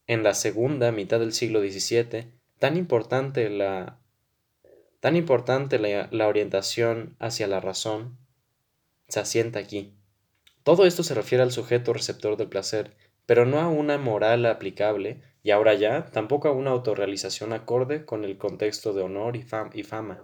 en 0.06 0.22
la 0.22 0.34
segunda 0.34 0.90
mitad 0.92 1.20
del 1.20 1.32
siglo 1.32 1.60
XVII, 1.60 2.32
tan 2.58 2.76
importante 2.76 3.48
la, 3.48 4.00
tan 5.00 5.16
importante 5.16 5.78
la, 5.78 6.08
la 6.10 6.28
orientación 6.28 7.16
hacia 7.18 7.46
la 7.46 7.60
razón, 7.60 8.18
se 9.08 9.20
asienta 9.20 9.58
aquí. 9.58 9.94
Todo 10.62 10.84
esto 10.84 11.02
se 11.02 11.14
refiere 11.14 11.42
al 11.42 11.52
sujeto 11.52 11.92
receptor 11.92 12.36
del 12.36 12.48
placer, 12.48 12.96
pero 13.26 13.46
no 13.46 13.60
a 13.60 13.68
una 13.68 13.98
moral 13.98 14.46
aplicable, 14.46 15.22
y 15.42 15.50
ahora 15.50 15.74
ya 15.74 16.06
tampoco 16.06 16.48
a 16.48 16.52
una 16.52 16.70
autorrealización 16.70 17.52
acorde 17.52 18.04
con 18.04 18.24
el 18.24 18.36
contexto 18.36 18.92
de 18.92 19.02
honor 19.02 19.36
y, 19.36 19.42
fama. 19.42 20.22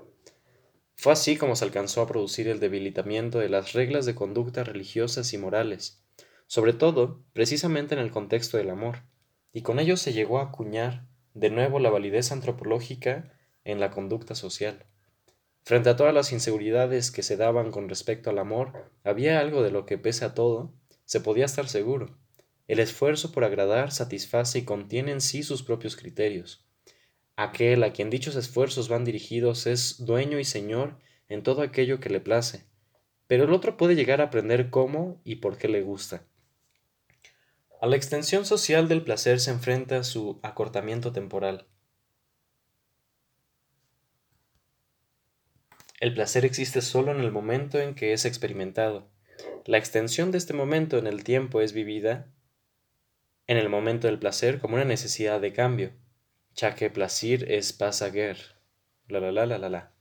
Fue 0.95 1.12
así 1.12 1.37
como 1.37 1.57
se 1.57 1.65
alcanzó 1.65 2.03
a 2.03 2.07
producir 2.07 2.49
el 2.49 2.61
debilitamiento 2.61 3.38
de 3.38 3.49
las 3.49 3.73
reglas 3.73 4.07
de 4.07 4.15
conducta 4.15 4.65
religiosas 4.65 5.33
y 5.33 5.38
morales, 5.38 6.03
sobre 6.47 6.73
todo 6.73 7.23
precisamente 7.33 7.95
en 7.95 8.00
el 8.00 8.11
contexto 8.11 8.57
del 8.57 8.71
amor, 8.71 9.03
y 9.53 9.62
con 9.62 9.79
ello 9.79 9.97
se 9.97 10.12
llegó 10.12 10.38
a 10.38 10.45
acuñar 10.45 11.07
de 11.35 11.50
nuevo 11.50 11.81
la 11.81 11.91
validez 11.91 12.33
antropológica 12.33 13.33
en 13.65 13.81
la 13.81 13.91
conducta 13.91 14.35
social. 14.35 14.87
Frente 15.65 15.91
a 15.91 15.97
todas 15.97 16.15
las 16.15 16.33
inseguridades 16.33 17.11
que 17.11 17.23
se 17.23 17.37
daban 17.37 17.73
con 17.73 17.88
respecto 17.88 18.31
al 18.31 18.38
amor, 18.38 18.91
había 19.03 19.41
algo 19.41 19.62
de 19.62 19.71
lo 19.71 19.85
que, 19.85 19.99
pese 19.99 20.25
a 20.25 20.33
todo, 20.33 20.73
se 21.05 21.21
podía 21.21 21.45
estar 21.45 21.69
seguro. 21.69 22.17
El 22.69 22.81
esfuerzo 22.81 23.31
por 23.31 23.45
agradar 23.45 23.93
satisface 23.93 24.59
y 24.59 24.65
contiene 24.65 25.13
en 25.13 25.21
sí 25.21 25.43
sus 25.43 25.63
propios 25.63 25.95
criterios. 25.95 26.67
Aquel 27.37 27.85
a 27.85 27.93
quien 27.93 28.11
dichos 28.11 28.35
esfuerzos 28.35 28.89
van 28.89 29.05
dirigidos 29.05 29.67
es 29.67 30.05
dueño 30.05 30.39
y 30.39 30.45
señor 30.45 30.99
en 31.29 31.43
todo 31.43 31.63
aquello 31.63 32.01
que 32.01 32.11
le 32.11 32.21
place, 32.21 32.65
pero 33.27 33.45
el 33.45 33.53
otro 33.53 33.77
puede 33.77 33.95
llegar 33.95 34.21
a 34.21 34.25
aprender 34.25 34.71
cómo 34.71 35.21
y 35.25 35.37
por 35.37 35.59
qué 35.59 35.69
le 35.69 35.83
gusta. 35.83 36.25
A 37.81 37.87
la 37.87 37.97
extensión 37.97 38.47
social 38.47 38.89
del 38.89 39.03
placer 39.03 39.39
se 39.39 39.51
enfrenta 39.51 40.03
su 40.03 40.41
acortamiento 40.43 41.13
temporal. 41.13 41.67
El 46.01 46.15
placer 46.15 46.45
existe 46.45 46.81
solo 46.81 47.13
en 47.13 47.21
el 47.21 47.33
momento 47.33 47.79
en 47.79 47.95
que 47.95 48.13
es 48.13 48.25
experimentado. 48.25 49.09
La 49.67 49.79
extensión 49.79 50.31
de 50.31 50.39
este 50.39 50.53
momento 50.53 50.99
en 50.99 51.07
el 51.07 51.23
tiempo 51.23 51.61
es 51.61 51.73
vivida 51.73 52.33
en 53.47 53.59
el 53.59 53.69
momento 53.69 54.07
del 54.07 54.19
placer 54.19 54.61
como 54.61 54.75
una 54.75 54.85
necesidad 54.85 55.41
de 55.41 55.53
cambio 55.53 55.93
ya 56.57 56.75
que 56.75 56.91
placir 56.91 57.50
es 57.53 57.73
pasaguer. 57.73 58.38
La 59.09 59.21
la 59.21 59.31
la 59.31 59.47
la 59.47 59.59
la 59.59 59.69
la. 59.69 59.93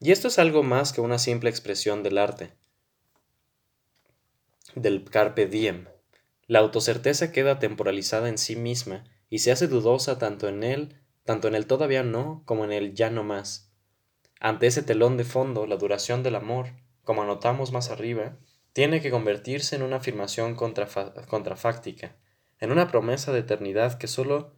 Y 0.00 0.12
esto 0.12 0.28
es 0.28 0.38
algo 0.38 0.62
más 0.62 0.92
que 0.92 1.00
una 1.00 1.18
simple 1.18 1.50
expresión 1.50 2.04
del 2.04 2.18
arte, 2.18 2.52
del 4.76 5.04
carpe 5.04 5.46
diem. 5.46 5.88
La 6.46 6.60
autocerteza 6.60 7.32
queda 7.32 7.58
temporalizada 7.58 8.28
en 8.28 8.38
sí 8.38 8.54
misma 8.54 9.04
y 9.28 9.40
se 9.40 9.50
hace 9.50 9.66
dudosa 9.66 10.18
tanto 10.18 10.48
en 10.48 10.62
él, 10.62 10.94
tanto 11.24 11.48
en 11.48 11.56
el 11.56 11.66
todavía 11.66 12.04
no, 12.04 12.42
como 12.46 12.64
en 12.64 12.72
el 12.72 12.94
ya 12.94 13.10
no 13.10 13.24
más. 13.24 13.72
Ante 14.40 14.68
ese 14.68 14.82
telón 14.82 15.16
de 15.16 15.24
fondo, 15.24 15.66
la 15.66 15.76
duración 15.76 16.22
del 16.22 16.36
amor, 16.36 16.68
como 17.02 17.22
anotamos 17.22 17.72
más 17.72 17.90
arriba, 17.90 18.38
tiene 18.72 19.02
que 19.02 19.10
convertirse 19.10 19.74
en 19.74 19.82
una 19.82 19.96
afirmación 19.96 20.54
contrafáctica, 20.54 22.16
en 22.60 22.72
una 22.72 22.88
promesa 22.88 23.32
de 23.32 23.40
eternidad 23.40 23.98
que 23.98 24.06
sólo 24.06 24.52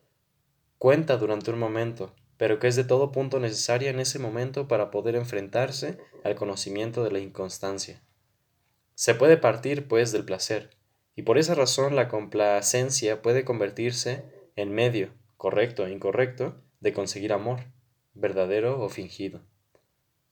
cuenta 0.78 1.16
durante 1.16 1.50
un 1.50 1.58
momento, 1.58 2.14
pero 2.36 2.58
que 2.58 2.68
es 2.68 2.76
de 2.76 2.84
todo 2.84 3.12
punto 3.12 3.38
necesaria 3.38 3.90
en 3.90 4.00
ese 4.00 4.18
momento 4.18 4.66
para 4.66 4.90
poder 4.90 5.14
enfrentarse 5.14 5.98
al 6.24 6.34
conocimiento 6.34 7.04
de 7.04 7.10
la 7.10 7.18
inconstancia. 7.18 8.02
Se 8.94 9.14
puede 9.14 9.36
partir, 9.36 9.88
pues, 9.88 10.12
del 10.12 10.24
placer, 10.24 10.70
y 11.14 11.22
por 11.22 11.36
esa 11.36 11.54
razón 11.54 11.96
la 11.96 12.08
complacencia 12.08 13.20
puede 13.20 13.44
convertirse 13.44 14.24
en 14.56 14.72
medio, 14.72 15.12
correcto 15.36 15.86
e 15.86 15.92
incorrecto, 15.92 16.62
de 16.80 16.94
conseguir 16.94 17.32
amor, 17.32 17.60
verdadero 18.14 18.80
o 18.80 18.88
fingido. 18.88 19.42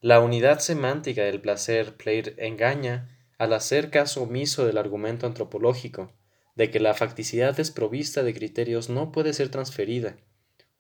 La 0.00 0.20
unidad 0.20 0.60
semántica 0.60 1.24
del 1.24 1.40
placer 1.40 1.96
player 1.96 2.34
engaña 2.38 3.18
al 3.36 3.52
hacer 3.52 3.90
caso 3.90 4.22
omiso 4.22 4.66
del 4.66 4.78
argumento 4.78 5.26
antropológico 5.26 6.12
de 6.58 6.72
que 6.72 6.80
la 6.80 6.92
facticidad 6.92 7.56
desprovista 7.56 8.24
de 8.24 8.34
criterios 8.34 8.88
no 8.88 9.12
puede 9.12 9.32
ser 9.32 9.48
transferida, 9.48 10.16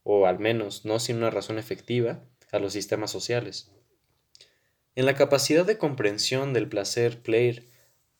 o 0.02 0.26
al 0.26 0.40
menos 0.40 0.84
no 0.84 0.98
sin 0.98 1.18
una 1.18 1.30
razón 1.30 1.56
efectiva, 1.56 2.24
a 2.50 2.58
los 2.58 2.72
sistemas 2.72 3.12
sociales. 3.12 3.70
En 4.96 5.06
la 5.06 5.14
capacidad 5.14 5.64
de 5.64 5.78
comprensión 5.78 6.52
del 6.52 6.68
placer 6.68 7.22
player 7.22 7.62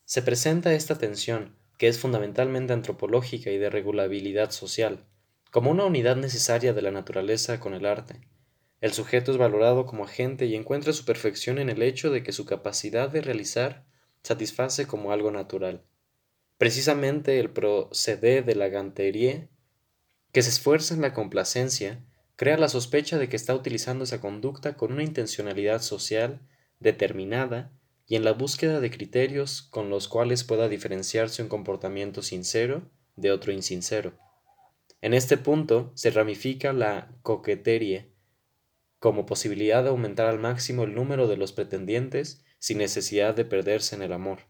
se 0.04 0.22
presenta 0.22 0.72
esta 0.72 0.98
tensión, 0.98 1.56
que 1.78 1.88
es 1.88 1.98
fundamentalmente 1.98 2.72
antropológica 2.72 3.50
y 3.50 3.58
de 3.58 3.70
regulabilidad 3.70 4.52
social, 4.52 5.04
como 5.50 5.72
una 5.72 5.84
unidad 5.84 6.14
necesaria 6.14 6.72
de 6.72 6.82
la 6.82 6.92
naturaleza 6.92 7.58
con 7.58 7.74
el 7.74 7.86
arte. 7.86 8.20
El 8.80 8.92
sujeto 8.92 9.32
es 9.32 9.36
valorado 9.36 9.84
como 9.84 10.04
agente 10.04 10.46
y 10.46 10.54
encuentra 10.54 10.92
su 10.92 11.04
perfección 11.04 11.58
en 11.58 11.70
el 11.70 11.82
hecho 11.82 12.12
de 12.12 12.22
que 12.22 12.30
su 12.30 12.44
capacidad 12.44 13.10
de 13.10 13.20
realizar 13.20 13.84
satisface 14.22 14.86
como 14.86 15.10
algo 15.10 15.32
natural. 15.32 15.82
Precisamente 16.58 17.38
el 17.38 17.50
proceder 17.50 18.44
de 18.44 18.56
la 18.56 18.68
ganterie 18.68 19.48
que 20.32 20.42
se 20.42 20.50
esfuerza 20.50 20.94
en 20.94 21.00
la 21.00 21.14
complacencia, 21.14 22.04
crea 22.36 22.58
la 22.58 22.68
sospecha 22.68 23.18
de 23.18 23.28
que 23.28 23.36
está 23.36 23.54
utilizando 23.54 24.04
esa 24.04 24.20
conducta 24.20 24.76
con 24.76 24.92
una 24.92 25.04
intencionalidad 25.04 25.80
social 25.80 26.40
determinada 26.80 27.72
y 28.06 28.16
en 28.16 28.24
la 28.24 28.32
búsqueda 28.32 28.80
de 28.80 28.90
criterios 28.90 29.62
con 29.62 29.88
los 29.88 30.08
cuales 30.08 30.44
pueda 30.44 30.68
diferenciarse 30.68 31.42
un 31.42 31.48
comportamiento 31.48 32.22
sincero 32.22 32.90
de 33.16 33.32
otro 33.32 33.52
insincero. 33.52 34.18
En 35.00 35.14
este 35.14 35.36
punto 35.36 35.92
se 35.94 36.10
ramifica 36.10 36.72
la 36.72 37.14
coquetería 37.22 38.08
como 38.98 39.26
posibilidad 39.26 39.84
de 39.84 39.90
aumentar 39.90 40.26
al 40.26 40.40
máximo 40.40 40.82
el 40.82 40.94
número 40.94 41.28
de 41.28 41.36
los 41.36 41.52
pretendientes 41.52 42.44
sin 42.58 42.78
necesidad 42.78 43.36
de 43.36 43.44
perderse 43.44 43.94
en 43.94 44.02
el 44.02 44.12
amor. 44.12 44.47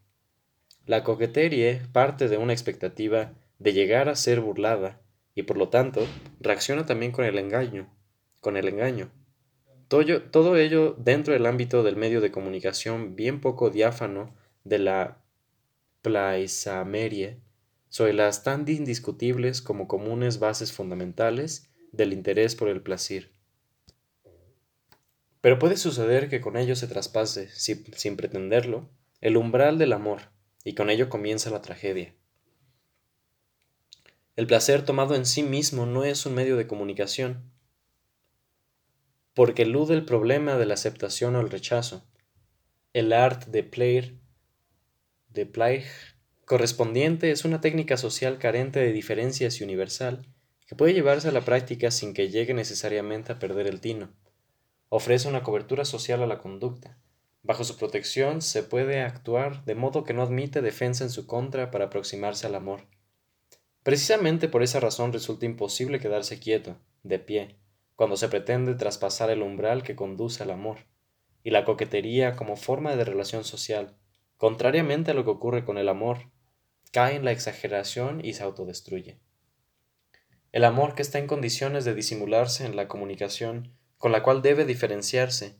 La 0.88 1.04
coquetería 1.04 1.86
parte 1.92 2.28
de 2.28 2.38
una 2.38 2.54
expectativa 2.54 3.34
de 3.58 3.74
llegar 3.74 4.08
a 4.08 4.16
ser 4.16 4.40
burlada 4.40 5.02
y 5.34 5.42
por 5.42 5.58
lo 5.58 5.68
tanto 5.68 6.06
reacciona 6.40 6.86
también 6.86 7.12
con 7.12 7.26
el 7.26 7.36
engaño, 7.36 7.94
con 8.40 8.56
el 8.56 8.68
engaño. 8.68 9.10
Todo, 9.88 10.22
todo 10.22 10.56
ello 10.56 10.96
dentro 10.98 11.34
del 11.34 11.44
ámbito 11.44 11.82
del 11.82 11.96
medio 11.96 12.22
de 12.22 12.30
comunicación 12.30 13.16
bien 13.16 13.42
poco 13.42 13.68
diáfano 13.68 14.34
de 14.64 14.78
la 14.78 15.18
plaisamerie 16.00 17.42
sobre 17.90 18.14
las 18.14 18.42
tan 18.42 18.66
indiscutibles 18.66 19.60
como 19.60 19.88
comunes 19.88 20.38
bases 20.38 20.72
fundamentales 20.72 21.68
del 21.92 22.14
interés 22.14 22.54
por 22.54 22.70
el 22.70 22.80
placer. 22.80 23.30
Pero 25.42 25.58
puede 25.58 25.76
suceder 25.76 26.30
que 26.30 26.40
con 26.40 26.56
ello 26.56 26.74
se 26.76 26.86
traspase, 26.86 27.50
sin 27.50 28.16
pretenderlo, 28.16 28.88
el 29.20 29.36
umbral 29.36 29.76
del 29.76 29.92
amor, 29.92 30.37
y 30.64 30.74
con 30.74 30.90
ello 30.90 31.08
comienza 31.08 31.50
la 31.50 31.62
tragedia. 31.62 32.14
El 34.36 34.46
placer 34.46 34.84
tomado 34.84 35.14
en 35.14 35.26
sí 35.26 35.42
mismo 35.42 35.84
no 35.84 36.04
es 36.04 36.24
un 36.24 36.34
medio 36.34 36.56
de 36.56 36.66
comunicación, 36.66 37.50
porque 39.34 39.62
elude 39.62 39.94
el 39.94 40.04
problema 40.04 40.56
de 40.56 40.66
la 40.66 40.74
aceptación 40.74 41.36
o 41.36 41.40
el 41.40 41.50
rechazo. 41.50 42.04
El 42.92 43.12
art 43.12 43.46
de 43.46 43.62
player, 43.62 44.14
de 45.28 45.82
correspondiente 46.44 47.30
es 47.30 47.44
una 47.44 47.60
técnica 47.60 47.96
social 47.96 48.38
carente 48.38 48.80
de 48.80 48.92
diferencias 48.92 49.60
y 49.60 49.64
universal, 49.64 50.26
que 50.66 50.74
puede 50.74 50.94
llevarse 50.94 51.28
a 51.28 51.32
la 51.32 51.44
práctica 51.44 51.90
sin 51.90 52.14
que 52.14 52.30
llegue 52.30 52.54
necesariamente 52.54 53.32
a 53.32 53.38
perder 53.38 53.66
el 53.66 53.80
tino. 53.80 54.10
Ofrece 54.88 55.28
una 55.28 55.42
cobertura 55.42 55.84
social 55.84 56.22
a 56.22 56.26
la 56.26 56.38
conducta. 56.38 56.98
Bajo 57.48 57.64
su 57.64 57.78
protección 57.78 58.42
se 58.42 58.62
puede 58.62 59.00
actuar 59.00 59.64
de 59.64 59.74
modo 59.74 60.04
que 60.04 60.12
no 60.12 60.20
admite 60.22 60.60
defensa 60.60 61.02
en 61.02 61.08
su 61.08 61.26
contra 61.26 61.70
para 61.70 61.86
aproximarse 61.86 62.46
al 62.46 62.54
amor. 62.54 62.82
Precisamente 63.82 64.48
por 64.48 64.62
esa 64.62 64.80
razón 64.80 65.14
resulta 65.14 65.46
imposible 65.46 65.98
quedarse 65.98 66.40
quieto, 66.40 66.76
de 67.04 67.18
pie, 67.18 67.56
cuando 67.96 68.18
se 68.18 68.28
pretende 68.28 68.74
traspasar 68.74 69.30
el 69.30 69.40
umbral 69.40 69.82
que 69.82 69.96
conduce 69.96 70.42
al 70.42 70.50
amor, 70.50 70.80
y 71.42 71.48
la 71.48 71.64
coquetería 71.64 72.36
como 72.36 72.54
forma 72.54 72.94
de 72.96 73.04
relación 73.06 73.44
social, 73.44 73.96
contrariamente 74.36 75.12
a 75.12 75.14
lo 75.14 75.24
que 75.24 75.30
ocurre 75.30 75.64
con 75.64 75.78
el 75.78 75.88
amor, 75.88 76.30
cae 76.92 77.16
en 77.16 77.24
la 77.24 77.32
exageración 77.32 78.22
y 78.22 78.34
se 78.34 78.42
autodestruye. 78.42 79.20
El 80.52 80.66
amor 80.66 80.94
que 80.94 81.00
está 81.00 81.18
en 81.18 81.26
condiciones 81.26 81.86
de 81.86 81.94
disimularse 81.94 82.66
en 82.66 82.76
la 82.76 82.88
comunicación, 82.88 83.72
con 83.96 84.12
la 84.12 84.22
cual 84.22 84.42
debe 84.42 84.66
diferenciarse, 84.66 85.56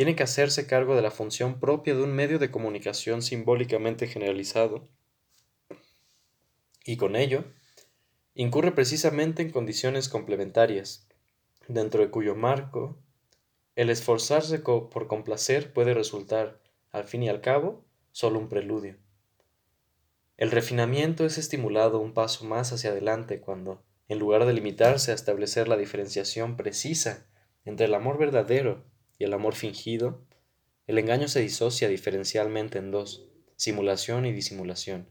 tiene 0.00 0.16
que 0.16 0.22
hacerse 0.22 0.66
cargo 0.66 0.96
de 0.96 1.02
la 1.02 1.10
función 1.10 1.60
propia 1.60 1.94
de 1.94 2.02
un 2.02 2.14
medio 2.14 2.38
de 2.38 2.50
comunicación 2.50 3.20
simbólicamente 3.20 4.06
generalizado, 4.06 4.88
y 6.86 6.96
con 6.96 7.16
ello, 7.16 7.44
incurre 8.34 8.72
precisamente 8.72 9.42
en 9.42 9.50
condiciones 9.50 10.08
complementarias, 10.08 11.06
dentro 11.68 12.00
de 12.00 12.08
cuyo 12.08 12.34
marco 12.34 12.96
el 13.76 13.90
esforzarse 13.90 14.60
por 14.60 15.06
complacer 15.06 15.74
puede 15.74 15.92
resultar, 15.92 16.62
al 16.92 17.04
fin 17.04 17.22
y 17.22 17.28
al 17.28 17.42
cabo, 17.42 17.84
solo 18.10 18.38
un 18.38 18.48
preludio. 18.48 18.96
El 20.38 20.50
refinamiento 20.50 21.26
es 21.26 21.36
estimulado 21.36 22.00
un 22.00 22.14
paso 22.14 22.46
más 22.46 22.72
hacia 22.72 22.88
adelante 22.88 23.42
cuando, 23.42 23.82
en 24.08 24.18
lugar 24.18 24.46
de 24.46 24.54
limitarse 24.54 25.12
a 25.12 25.14
establecer 25.14 25.68
la 25.68 25.76
diferenciación 25.76 26.56
precisa 26.56 27.26
entre 27.66 27.84
el 27.84 27.92
amor 27.92 28.16
verdadero 28.16 28.88
y 29.20 29.24
el 29.24 29.32
amor 29.32 29.54
fingido, 29.54 30.26
el 30.88 30.98
engaño 30.98 31.28
se 31.28 31.40
disocia 31.40 31.88
diferencialmente 31.88 32.78
en 32.78 32.90
dos, 32.90 33.28
simulación 33.54 34.26
y 34.26 34.32
disimulación. 34.32 35.08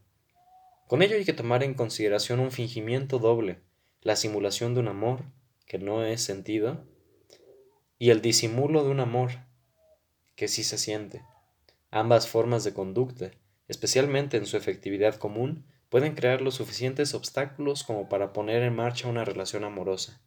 Con 0.88 1.02
ello 1.02 1.16
hay 1.16 1.24
que 1.24 1.32
tomar 1.32 1.64
en 1.64 1.76
consideración 1.76 2.42
un 2.42 2.52
fingimiento 2.52 3.20
doble, 3.20 3.62
la 4.02 4.18
simulación 4.18 4.74
de 4.74 4.82
un 4.82 4.90
amor, 4.90 5.24
que 5.66 5.80
no 5.80 6.04
es 6.04 6.20
sentido, 6.20 6.84
y 7.98 8.10
el 8.10 8.22
disimulo 8.22 8.84
de 8.84 8.90
un 8.90 9.00
amor, 9.00 9.32
que 10.36 10.50
sí 10.50 10.66
se 10.66 10.78
siente. 10.78 11.24
Ambas 11.90 12.28
formas 12.28 12.66
de 12.66 12.74
conducta 12.74 13.32
especialmente 13.70 14.36
en 14.36 14.48
su 14.48 14.58
efectividad 14.58 15.16
común, 15.16 15.64
pueden 15.90 16.16
crear 16.16 16.42
los 16.42 16.56
suficientes 16.56 17.14
obstáculos 17.14 17.84
como 17.84 18.10
para 18.10 18.34
poner 18.34 18.64
en 18.64 18.76
marcha 18.76 19.08
una 19.08 19.24
relación 19.24 19.64
amorosa. 19.64 20.20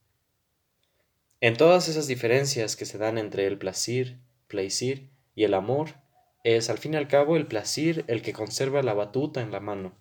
En 1.43 1.57
todas 1.57 1.89
esas 1.89 2.07
diferencias 2.07 2.77
que 2.77 2.85
se 2.85 2.99
dan 2.99 3.19
entre 3.19 3.49
el 3.49 3.59
placer, 3.59 4.17
plaisir 4.47 5.11
y 5.35 5.43
el 5.43 5.55
amor, 5.55 5.97
es 6.45 6.71
al 6.71 6.79
fin 6.79 6.95
y 6.95 6.97
al 6.97 7.09
cabo 7.09 7.37
el 7.37 7.49
placer 7.49 8.05
el 8.07 8.23
que 8.23 8.33
conserva 8.33 8.81
la 8.85 8.95
batuta 8.95 9.43
en 9.43 9.51
la 9.51 9.59
mano. 9.59 9.93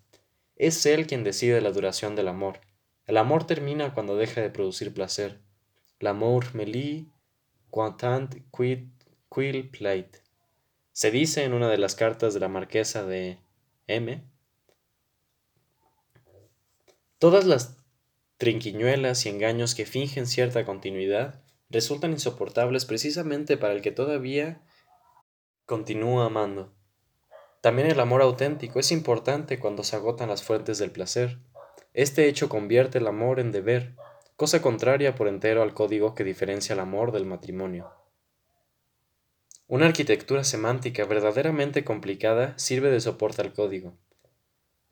Es 0.56 0.86
él 0.86 1.08
quien 1.08 1.24
decide 1.24 1.60
la 1.60 1.72
duración 1.72 2.16
del 2.16 2.28
amor. 2.28 2.62
El 3.08 3.18
amor 3.18 3.48
termina 3.48 3.96
cuando 3.96 4.18
deja 4.18 4.40
de 4.40 4.52
producir 4.52 4.94
placer. 4.94 5.40
L'amour 6.00 6.54
me 6.54 6.68
lie, 6.68 7.08
tant 7.98 8.30
quid 8.56 8.90
quil 9.34 9.68
plait. 9.72 10.18
Se 10.92 11.10
dice 11.10 11.44
en 11.44 11.54
una 11.54 11.70
de 11.70 11.80
las 11.80 11.96
cartas 11.96 12.36
de 12.36 12.40
la 12.40 12.50
marquesa 12.50 13.04
de 13.04 13.40
M. 13.88 14.24
Todas 17.18 17.46
las 17.46 17.81
trinquiñuelas 18.42 19.28
y 19.28 19.30
engaños 19.30 19.76
que 19.76 19.86
fingen 19.86 20.26
cierta 20.26 20.66
continuidad 20.66 21.44
resultan 21.70 22.10
insoportables 22.10 22.86
precisamente 22.86 23.56
para 23.56 23.74
el 23.74 23.84
que 23.84 23.92
todavía 23.92 24.64
continúa 25.68 26.26
amando. 26.26 26.74
También 27.62 27.92
el 27.92 28.00
amor 28.00 28.24
auténtico 28.24 28.80
es 28.80 28.92
importante 28.92 29.60
cuando 29.60 29.84
se 29.84 29.96
agotan 29.96 30.30
las 30.30 30.42
fuentes 30.42 30.80
del 30.80 30.90
placer. 30.90 31.38
Este 31.94 32.28
hecho 32.28 32.50
convierte 32.50 32.98
el 32.98 33.06
amor 33.06 33.40
en 33.40 33.52
deber, 33.52 33.94
cosa 34.38 34.60
contraria 34.60 35.14
por 35.14 35.28
entero 35.28 35.62
al 35.62 35.76
código 35.76 36.16
que 36.16 36.24
diferencia 36.24 36.74
el 36.74 36.80
amor 36.80 37.12
del 37.12 37.28
matrimonio. 37.28 37.92
Una 39.68 39.86
arquitectura 39.86 40.44
semántica 40.44 41.06
verdaderamente 41.06 41.84
complicada 41.84 42.58
sirve 42.58 42.90
de 42.90 43.02
soporte 43.02 43.44
al 43.44 43.54
código. 43.54 43.94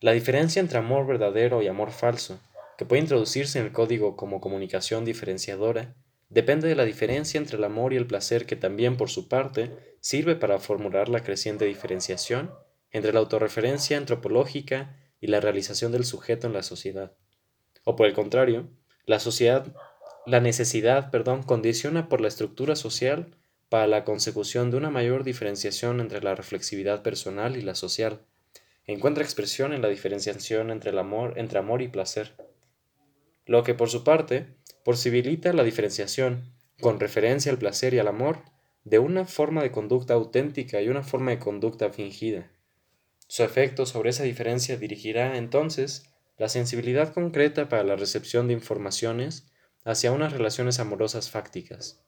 La 0.02 0.12
diferencia 0.12 0.60
entre 0.60 0.78
amor 0.78 1.08
verdadero 1.08 1.64
y 1.64 1.68
amor 1.68 1.90
falso, 1.90 2.40
que 2.80 2.86
puede 2.86 3.02
introducirse 3.02 3.60
en 3.60 3.66
el 3.66 3.74
código 3.74 4.16
como 4.16 4.40
comunicación 4.40 5.04
diferenciadora, 5.04 5.98
depende 6.30 6.70
de 6.70 6.76
la 6.76 6.86
diferencia 6.86 7.38
entre 7.38 7.58
el 7.58 7.66
amor 7.66 7.92
y 7.92 7.98
el 7.98 8.08
placer 8.08 8.46
que 8.46 8.56
también, 8.56 8.96
por 8.96 9.10
su 9.10 9.28
parte, 9.28 9.76
sirve 10.00 10.38
para 10.38 10.60
formular 10.60 11.10
la 11.10 11.22
creciente 11.22 11.66
diferenciación 11.66 12.54
entre 12.92 13.12
la 13.12 13.20
autorreferencia 13.20 13.98
antropológica 13.98 14.96
y 15.20 15.28
la 15.28 15.42
realización 15.42 15.92
del 15.92 16.06
sujeto 16.06 16.48
en 16.48 16.54
la 16.54 16.64
sociedad. 16.64 17.12
O 17.84 17.98
por 17.98 18.08
el 18.08 18.14
contrario, 18.14 18.70
la 19.06 19.20
sociedad, 19.20 19.76
la 20.26 20.40
necesidad, 20.40 21.12
perdón, 21.12 21.44
condiciona 21.44 22.08
por 22.08 22.22
la 22.22 22.30
estructura 22.30 22.78
social 22.78 23.36
para 23.68 23.88
la 23.88 24.06
consecución 24.06 24.72
de 24.72 24.78
una 24.78 24.90
mayor 24.90 25.26
diferenciación 25.26 26.00
entre 26.00 26.24
la 26.24 26.34
reflexividad 26.34 27.04
personal 27.04 27.58
y 27.58 27.62
la 27.62 27.76
social. 27.76 28.22
Encuentra 28.86 29.26
expresión 29.26 29.74
en 29.74 29.82
la 29.82 29.90
diferenciación 29.90 30.72
entre 30.72 30.92
el 30.92 30.98
amor, 30.98 31.34
entre 31.36 31.60
amor 31.60 31.82
y 31.82 31.90
placer. 31.90 32.49
Lo 33.50 33.64
que 33.64 33.74
por 33.74 33.90
su 33.90 34.04
parte 34.04 34.46
posibilita 34.86 35.52
la 35.54 35.64
diferenciación, 35.64 36.54
con 36.80 37.00
referencia 37.00 37.52
al 37.52 37.58
placer 37.58 37.96
y 37.96 37.98
al 37.98 38.08
amor, 38.08 38.44
de 38.84 39.00
una 39.00 39.26
forma 39.26 39.64
de 39.64 39.72
conducta 39.72 40.14
auténtica 40.14 40.84
y 40.84 40.88
una 40.88 41.02
forma 41.02 41.32
de 41.32 41.40
conducta 41.40 41.90
fingida. 41.90 42.52
Su 43.28 43.42
efecto 43.42 43.88
sobre 43.88 44.12
esa 44.12 44.22
diferencia 44.22 44.78
dirigirá 44.78 45.36
entonces 45.36 46.12
la 46.38 46.48
sensibilidad 46.48 47.12
concreta 47.12 47.70
para 47.70 47.84
la 47.84 47.96
recepción 47.96 48.48
de 48.48 48.54
informaciones 48.54 49.52
hacia 49.84 50.12
unas 50.12 50.32
relaciones 50.32 50.80
amorosas 50.80 51.32
fácticas. 51.32 52.06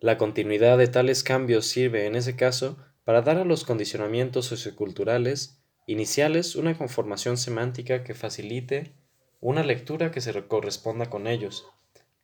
La 0.00 0.16
continuidad 0.16 0.78
de 0.78 0.88
tales 0.88 1.22
cambios 1.22 1.66
sirve, 1.66 2.06
en 2.06 2.16
ese 2.16 2.34
caso, 2.34 2.78
para 3.04 3.20
dar 3.20 3.36
a 3.36 3.44
los 3.44 3.64
condicionamientos 3.64 4.46
socioculturales 4.46 5.61
iniciales 5.86 6.56
una 6.56 6.76
conformación 6.76 7.36
semántica 7.36 8.04
que 8.04 8.14
facilite 8.14 8.92
una 9.40 9.64
lectura 9.64 10.10
que 10.10 10.20
se 10.20 10.32
corresponda 10.46 11.10
con 11.10 11.26
ellos, 11.26 11.66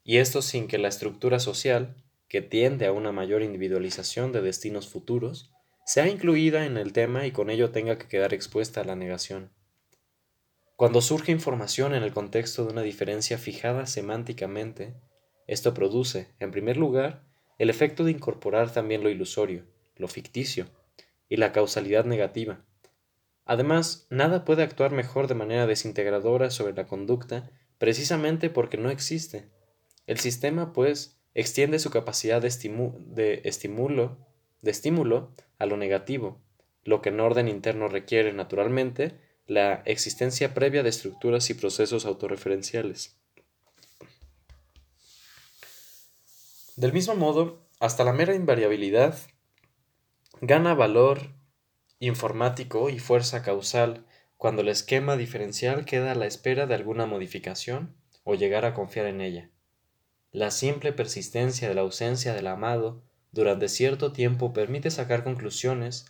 y 0.05 0.19
esto 0.19 0.41
sin 0.43 0.69
que 0.69 0.79
la 0.79 0.89
estructura 0.89 1.41
social, 1.41 1.97
que 2.29 2.43
tiende 2.43 2.87
a 2.87 2.93
una 2.93 3.13
mayor 3.13 3.43
individualización 3.43 4.33
de 4.33 4.43
destinos 4.43 4.89
futuros, 4.89 5.53
sea 5.85 6.09
incluida 6.09 6.67
en 6.67 6.77
el 6.77 6.93
tema 6.93 7.27
y 7.27 7.33
con 7.33 7.51
ello 7.51 7.71
tenga 7.71 7.99
que 7.99 8.09
quedar 8.09 8.35
expuesta 8.35 8.83
a 8.83 8.85
la 8.85 8.95
negación. 8.95 9.51
Cuando 10.77 11.01
surge 11.01 11.33
información 11.33 11.95
en 11.95 12.05
el 12.05 12.13
contexto 12.13 12.65
de 12.65 12.73
una 12.73 12.83
diferencia 12.83 13.37
fijada 13.37 13.87
semánticamente, 13.87 14.95
esto 15.49 15.75
produce, 15.75 16.29
en 16.39 16.53
primer 16.53 16.77
lugar, 16.77 17.25
el 17.59 17.71
efecto 17.71 18.05
de 18.05 18.13
incorporar 18.13 18.73
también 18.73 19.03
lo 19.03 19.09
ilusorio, 19.09 19.65
lo 19.97 20.07
ficticio, 20.07 20.67
y 21.29 21.37
la 21.37 21.53
causalidad 21.53 22.05
negativa. 22.05 22.65
Además, 23.49 24.07
nada 24.11 24.45
puede 24.45 24.63
actuar 24.63 24.93
mejor 24.93 25.27
de 25.27 25.35
manera 25.35 25.67
desintegradora 25.67 26.51
sobre 26.51 26.75
la 26.75 26.87
conducta 26.87 27.51
precisamente 27.79 28.51
porque 28.51 28.77
no 28.77 28.91
existe. 28.91 29.49
El 30.07 30.19
sistema, 30.19 30.75
pues, 30.75 31.19
extiende 31.33 31.79
su 31.79 31.89
capacidad 31.89 32.43
de, 32.43 32.49
de, 33.07 33.41
estímulo, 33.45 34.19
de 34.61 34.71
estímulo 34.71 35.33
a 35.59 35.65
lo 35.65 35.79
negativo, 35.79 36.43
lo 36.85 37.01
que 37.01 37.09
en 37.09 37.21
orden 37.21 37.49
interno 37.49 37.89
requiere, 37.89 38.35
naturalmente, 38.35 39.19
la 39.47 39.83
existencia 39.87 40.53
previa 40.53 40.83
de 40.83 40.91
estructuras 40.91 41.49
y 41.49 41.55
procesos 41.55 42.05
autorreferenciales. 42.05 43.17
Del 46.77 46.93
mismo 46.93 47.15
modo, 47.15 47.67
hasta 47.81 48.05
la 48.05 48.13
mera 48.13 48.35
invariabilidad 48.35 49.19
gana 50.43 50.75
valor 50.75 51.38
informático 52.01 52.91
y 52.91 52.99
fuerza 52.99 53.43
causal 53.43 54.07
cuando 54.37 54.63
el 54.63 54.69
esquema 54.69 55.17
diferencial 55.17 55.85
queda 55.85 56.13
a 56.13 56.15
la 56.15 56.27
espera 56.27 56.67
de 56.67 56.75
alguna 56.75 57.07
modificación 57.07 57.97
o 58.23 58.35
llegar 58.35 58.65
a 58.65 58.75
confiar 58.75 59.07
en 59.07 59.21
ella. 59.21 59.51
La 60.31 60.51
simple 60.51 60.93
persistencia 60.93 61.69
de 61.69 61.75
la 61.75 61.81
ausencia 61.81 62.35
del 62.35 62.47
amado 62.47 63.03
durante 63.33 63.69
cierto 63.69 64.13
tiempo 64.13 64.53
permite 64.53 64.91
sacar 64.91 65.25
conclusiones 65.25 66.07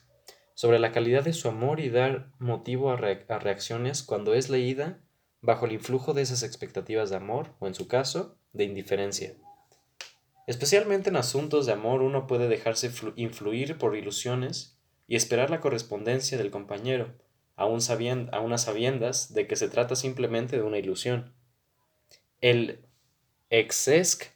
sobre 0.54 0.78
la 0.78 0.92
calidad 0.92 1.24
de 1.24 1.32
su 1.32 1.48
amor 1.48 1.80
y 1.80 1.88
dar 1.88 2.32
motivo 2.38 2.90
a, 2.90 2.96
reacciones 2.96 4.02
cuando 4.02 4.34
es 4.34 4.50
leída 4.50 5.00
bajo 5.40 5.66
el 5.66 5.72
influjo 5.72 6.14
de 6.14 6.22
esas 6.22 6.42
expectativas 6.42 7.10
de 7.10 7.16
amor 7.16 7.54
o, 7.60 7.68
en 7.68 7.74
su 7.74 7.86
caso, 7.86 8.36
de 8.52 8.64
indiferencia. 8.64 9.36
Especialmente 10.48 11.10
en 11.10 11.16
asuntos 11.16 11.66
de 11.66 11.72
amor 11.72 12.02
uno 12.02 12.26
puede 12.26 12.48
dejarse 12.48 12.90
influir 13.16 13.78
por 13.78 13.96
ilusiones 13.96 14.77
y 15.08 15.16
esperar 15.16 15.50
la 15.50 15.60
correspondencia 15.60 16.38
del 16.38 16.52
compañero, 16.52 17.16
aún 17.56 17.80
a 18.30 18.40
unas 18.40 18.62
sabiendas 18.62 19.34
de 19.34 19.48
que 19.48 19.56
se 19.56 19.68
trata 19.68 19.96
simplemente 19.96 20.56
de 20.56 20.62
una 20.62 20.78
ilusión. 20.78 21.34
El 22.40 22.86
excesc, 23.50 24.26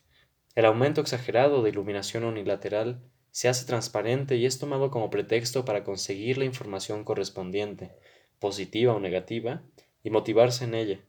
el 0.56 0.64
aumento 0.64 1.00
exagerado 1.00 1.62
de 1.62 1.70
iluminación 1.70 2.24
unilateral, 2.24 3.00
se 3.30 3.48
hace 3.48 3.64
transparente 3.64 4.36
y 4.36 4.46
es 4.46 4.58
tomado 4.58 4.90
como 4.90 5.08
pretexto 5.08 5.64
para 5.64 5.84
conseguir 5.84 6.38
la 6.38 6.44
información 6.44 7.04
correspondiente, 7.04 7.92
positiva 8.40 8.92
o 8.92 8.98
negativa, 8.98 9.62
y 10.02 10.10
motivarse 10.10 10.64
en 10.64 10.74
ella. 10.74 11.00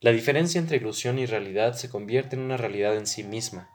La 0.00 0.10
diferencia 0.10 0.58
entre 0.58 0.78
ilusión 0.78 1.18
y 1.18 1.26
realidad 1.26 1.74
se 1.74 1.90
convierte 1.90 2.34
en 2.34 2.42
una 2.42 2.56
realidad 2.56 2.96
en 2.96 3.06
sí 3.06 3.22
misma. 3.22 3.70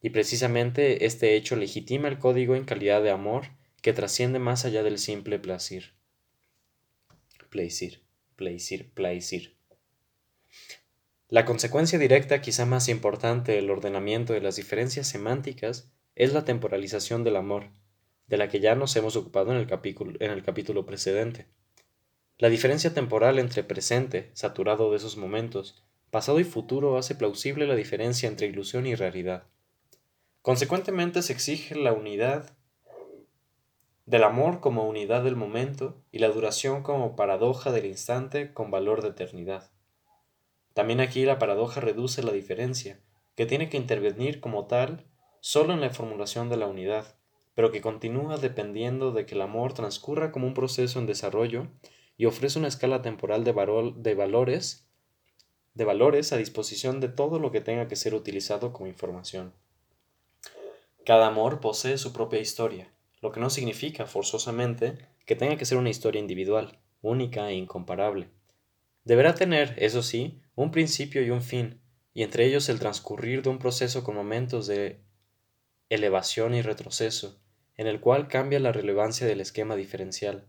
Y 0.00 0.10
precisamente 0.10 1.04
este 1.04 1.34
hecho 1.36 1.56
legitima 1.56 2.08
el 2.08 2.18
código 2.18 2.54
en 2.54 2.64
calidad 2.64 3.02
de 3.02 3.10
amor 3.10 3.46
que 3.82 3.92
trasciende 3.92 4.38
más 4.38 4.64
allá 4.64 4.82
del 4.82 4.98
simple 4.98 5.38
placer. 5.38 5.94
Placer, 7.48 8.00
placer, 8.36 8.90
placer. 8.90 9.54
La 11.28 11.44
consecuencia 11.44 11.98
directa, 11.98 12.40
quizá 12.40 12.66
más 12.66 12.88
importante 12.88 13.52
del 13.52 13.70
ordenamiento 13.70 14.32
de 14.32 14.40
las 14.40 14.56
diferencias 14.56 15.06
semánticas, 15.06 15.90
es 16.16 16.32
la 16.32 16.44
temporalización 16.44 17.24
del 17.24 17.36
amor, 17.36 17.70
de 18.26 18.36
la 18.36 18.48
que 18.48 18.60
ya 18.60 18.74
nos 18.74 18.94
hemos 18.96 19.16
ocupado 19.16 19.52
en 19.52 19.58
el, 19.58 19.66
capítulo, 19.66 20.16
en 20.20 20.30
el 20.30 20.42
capítulo 20.42 20.84
precedente. 20.86 21.46
La 22.38 22.48
diferencia 22.48 22.94
temporal 22.94 23.38
entre 23.38 23.62
presente, 23.62 24.30
saturado 24.32 24.90
de 24.90 24.96
esos 24.96 25.16
momentos, 25.16 25.84
pasado 26.10 26.40
y 26.40 26.44
futuro 26.44 26.98
hace 26.98 27.14
plausible 27.14 27.66
la 27.66 27.76
diferencia 27.76 28.28
entre 28.28 28.46
ilusión 28.46 28.86
y 28.86 28.94
realidad. 28.94 29.44
Consecuentemente 30.42 31.22
se 31.22 31.32
exige 31.32 31.74
la 31.74 31.92
unidad 31.92 32.56
del 34.06 34.24
amor 34.24 34.60
como 34.60 34.88
unidad 34.88 35.22
del 35.22 35.36
momento 35.36 36.02
y 36.10 36.18
la 36.18 36.28
duración 36.28 36.82
como 36.82 37.16
paradoja 37.16 37.72
del 37.72 37.86
instante 37.86 38.52
con 38.52 38.70
valor 38.70 39.02
de 39.02 39.08
eternidad. 39.08 39.70
También 40.74 41.00
aquí 41.00 41.24
la 41.24 41.38
paradoja 41.38 41.80
reduce 41.80 42.22
la 42.22 42.32
diferencia, 42.32 43.00
que 43.36 43.46
tiene 43.46 43.68
que 43.68 43.76
intervenir 43.76 44.40
como 44.40 44.66
tal 44.66 45.06
solo 45.40 45.72
en 45.72 45.80
la 45.80 45.90
formulación 45.90 46.48
de 46.48 46.56
la 46.56 46.66
unidad, 46.66 47.16
pero 47.54 47.72
que 47.72 47.80
continúa 47.80 48.36
dependiendo 48.36 49.12
de 49.12 49.26
que 49.26 49.34
el 49.34 49.42
amor 49.42 49.74
transcurra 49.74 50.32
como 50.32 50.46
un 50.46 50.54
proceso 50.54 50.98
en 50.98 51.06
desarrollo 51.06 51.68
y 52.16 52.26
ofrece 52.26 52.58
una 52.58 52.68
escala 52.68 53.02
temporal 53.02 53.44
de, 53.44 53.52
de 53.96 54.14
valores 54.14 54.86
de 55.74 55.84
valores 55.84 56.32
a 56.32 56.36
disposición 56.36 57.00
de 57.00 57.08
todo 57.08 57.38
lo 57.38 57.52
que 57.52 57.60
tenga 57.60 57.88
que 57.88 57.96
ser 57.96 58.14
utilizado 58.14 58.72
como 58.72 58.88
información. 58.88 59.54
Cada 61.04 61.26
amor 61.28 61.60
posee 61.60 61.96
su 61.96 62.12
propia 62.12 62.40
historia, 62.40 62.92
lo 63.20 63.32
que 63.32 63.40
no 63.40 63.50
significa 63.50 64.06
forzosamente 64.06 64.98
que 65.26 65.36
tenga 65.36 65.56
que 65.56 65.64
ser 65.64 65.78
una 65.78 65.90
historia 65.90 66.20
individual, 66.20 66.78
única 67.02 67.50
e 67.50 67.54
incomparable. 67.54 68.28
Deberá 69.04 69.34
tener, 69.34 69.74
eso 69.78 70.02
sí, 70.02 70.40
un 70.54 70.70
principio 70.70 71.22
y 71.22 71.30
un 71.30 71.42
fin, 71.42 71.80
y 72.12 72.22
entre 72.22 72.46
ellos 72.46 72.68
el 72.68 72.78
transcurrir 72.78 73.42
de 73.42 73.50
un 73.50 73.58
proceso 73.58 74.04
con 74.04 74.14
momentos 74.14 74.66
de 74.66 75.00
elevación 75.88 76.54
y 76.54 76.62
retroceso, 76.62 77.40
en 77.76 77.86
el 77.86 78.00
cual 78.00 78.28
cambia 78.28 78.60
la 78.60 78.72
relevancia 78.72 79.26
del 79.26 79.40
esquema 79.40 79.76
diferencial. 79.76 80.46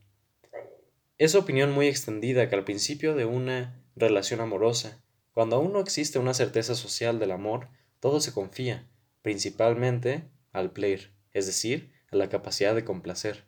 Es 1.17 1.35
opinión 1.35 1.71
muy 1.71 1.87
extendida 1.87 2.49
que 2.49 2.55
al 2.55 2.63
principio 2.63 3.15
de 3.15 3.25
una 3.25 3.81
relación 3.95 4.41
amorosa, 4.41 5.03
cuando 5.33 5.55
aún 5.55 5.71
no 5.71 5.79
existe 5.79 6.19
una 6.19 6.33
certeza 6.33 6.75
social 6.75 7.19
del 7.19 7.31
amor, 7.31 7.69
todo 7.99 8.19
se 8.19 8.33
confía, 8.33 8.89
principalmente 9.21 10.25
al 10.51 10.71
player, 10.71 11.13
es 11.31 11.45
decir, 11.45 11.90
a 12.11 12.17
la 12.17 12.29
capacidad 12.29 12.75
de 12.75 12.85
complacer. 12.85 13.45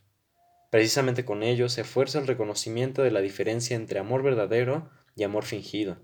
Precisamente 0.71 1.25
con 1.25 1.43
ello 1.43 1.69
se 1.69 1.83
fuerza 1.83 2.19
el 2.19 2.27
reconocimiento 2.27 3.03
de 3.03 3.11
la 3.11 3.21
diferencia 3.21 3.75
entre 3.75 3.99
amor 3.99 4.23
verdadero 4.23 4.89
y 5.15 5.23
amor 5.23 5.43
fingido. 5.43 5.97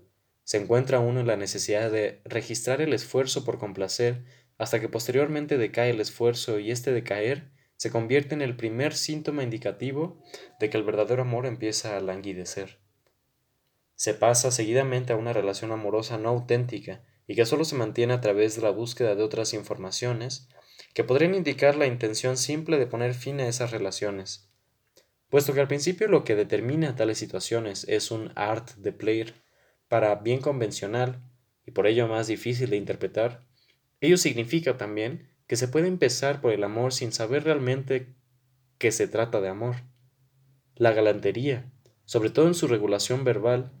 Se 0.44 0.58
encuentra 0.58 1.00
uno 1.00 1.20
en 1.20 1.26
la 1.26 1.36
necesidad 1.36 1.90
de 1.90 2.20
registrar 2.24 2.80
el 2.80 2.92
esfuerzo 2.92 3.44
por 3.44 3.58
complacer 3.58 4.24
hasta 4.58 4.78
que 4.78 4.88
posteriormente 4.88 5.58
decae 5.58 5.90
el 5.90 6.00
esfuerzo 6.00 6.58
y 6.58 6.70
este 6.70 6.92
decaer 6.92 7.50
se 7.76 7.90
convierte 7.90 8.34
en 8.34 8.42
el 8.42 8.56
primer 8.56 8.94
síntoma 8.94 9.42
indicativo 9.42 10.22
de 10.60 10.68
que 10.68 10.76
el 10.76 10.84
verdadero 10.84 11.22
amor 11.22 11.46
empieza 11.46 11.96
a 11.96 12.00
languidecer. 12.00 12.78
Se 13.94 14.12
pasa 14.12 14.50
seguidamente 14.50 15.12
a 15.12 15.16
una 15.16 15.32
relación 15.32 15.72
amorosa 15.72 16.18
no 16.18 16.28
auténtica 16.28 17.02
y 17.26 17.36
que 17.36 17.46
solo 17.46 17.64
se 17.64 17.76
mantiene 17.76 18.12
a 18.12 18.20
través 18.20 18.56
de 18.56 18.62
la 18.62 18.70
búsqueda 18.70 19.14
de 19.14 19.22
otras 19.22 19.54
informaciones 19.54 20.48
que 20.94 21.04
podrían 21.04 21.34
indicar 21.34 21.76
la 21.76 21.86
intención 21.86 22.36
simple 22.36 22.78
de 22.78 22.86
poner 22.86 23.14
fin 23.14 23.40
a 23.40 23.48
esas 23.48 23.70
relaciones. 23.70 24.50
Puesto 25.28 25.54
que 25.54 25.60
al 25.60 25.68
principio 25.68 26.08
lo 26.08 26.24
que 26.24 26.34
determina 26.34 26.96
tales 26.96 27.18
situaciones 27.18 27.86
es 27.88 28.10
un 28.10 28.32
art 28.34 28.72
de 28.76 28.92
player 28.92 29.34
para 29.88 30.14
bien 30.16 30.40
convencional 30.40 31.22
y 31.64 31.70
por 31.70 31.86
ello 31.86 32.08
más 32.08 32.26
difícil 32.26 32.70
de 32.70 32.76
interpretar, 32.76 33.46
ello 34.00 34.16
significa 34.16 34.76
también 34.76 35.28
que 35.46 35.56
se 35.56 35.68
puede 35.68 35.88
empezar 35.88 36.40
por 36.40 36.52
el 36.52 36.64
amor 36.64 36.92
sin 36.92 37.12
saber 37.12 37.44
realmente 37.44 38.14
que 38.78 38.92
se 38.92 39.06
trata 39.06 39.40
de 39.40 39.48
amor. 39.48 39.76
La 40.74 40.92
galantería, 40.92 41.70
sobre 42.06 42.30
todo 42.30 42.46
en 42.48 42.54
su 42.54 42.66
regulación 42.66 43.24
verbal, 43.24 43.72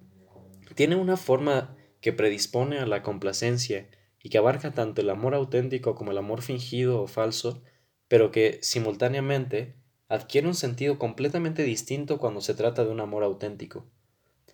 tiene 0.74 0.96
una 0.96 1.16
forma 1.16 1.76
que 2.00 2.12
predispone 2.12 2.78
a 2.78 2.86
la 2.86 3.02
complacencia 3.02 3.88
y 4.22 4.28
que 4.28 4.38
abarca 4.38 4.72
tanto 4.72 5.00
el 5.00 5.10
amor 5.10 5.34
auténtico 5.34 5.94
como 5.94 6.10
el 6.10 6.18
amor 6.18 6.42
fingido 6.42 7.02
o 7.02 7.06
falso, 7.06 7.62
pero 8.08 8.30
que, 8.30 8.58
simultáneamente, 8.62 9.74
adquiere 10.08 10.48
un 10.48 10.54
sentido 10.54 10.98
completamente 10.98 11.62
distinto 11.62 12.18
cuando 12.18 12.40
se 12.40 12.54
trata 12.54 12.84
de 12.84 12.90
un 12.90 13.00
amor 13.00 13.22
auténtico. 13.22 13.86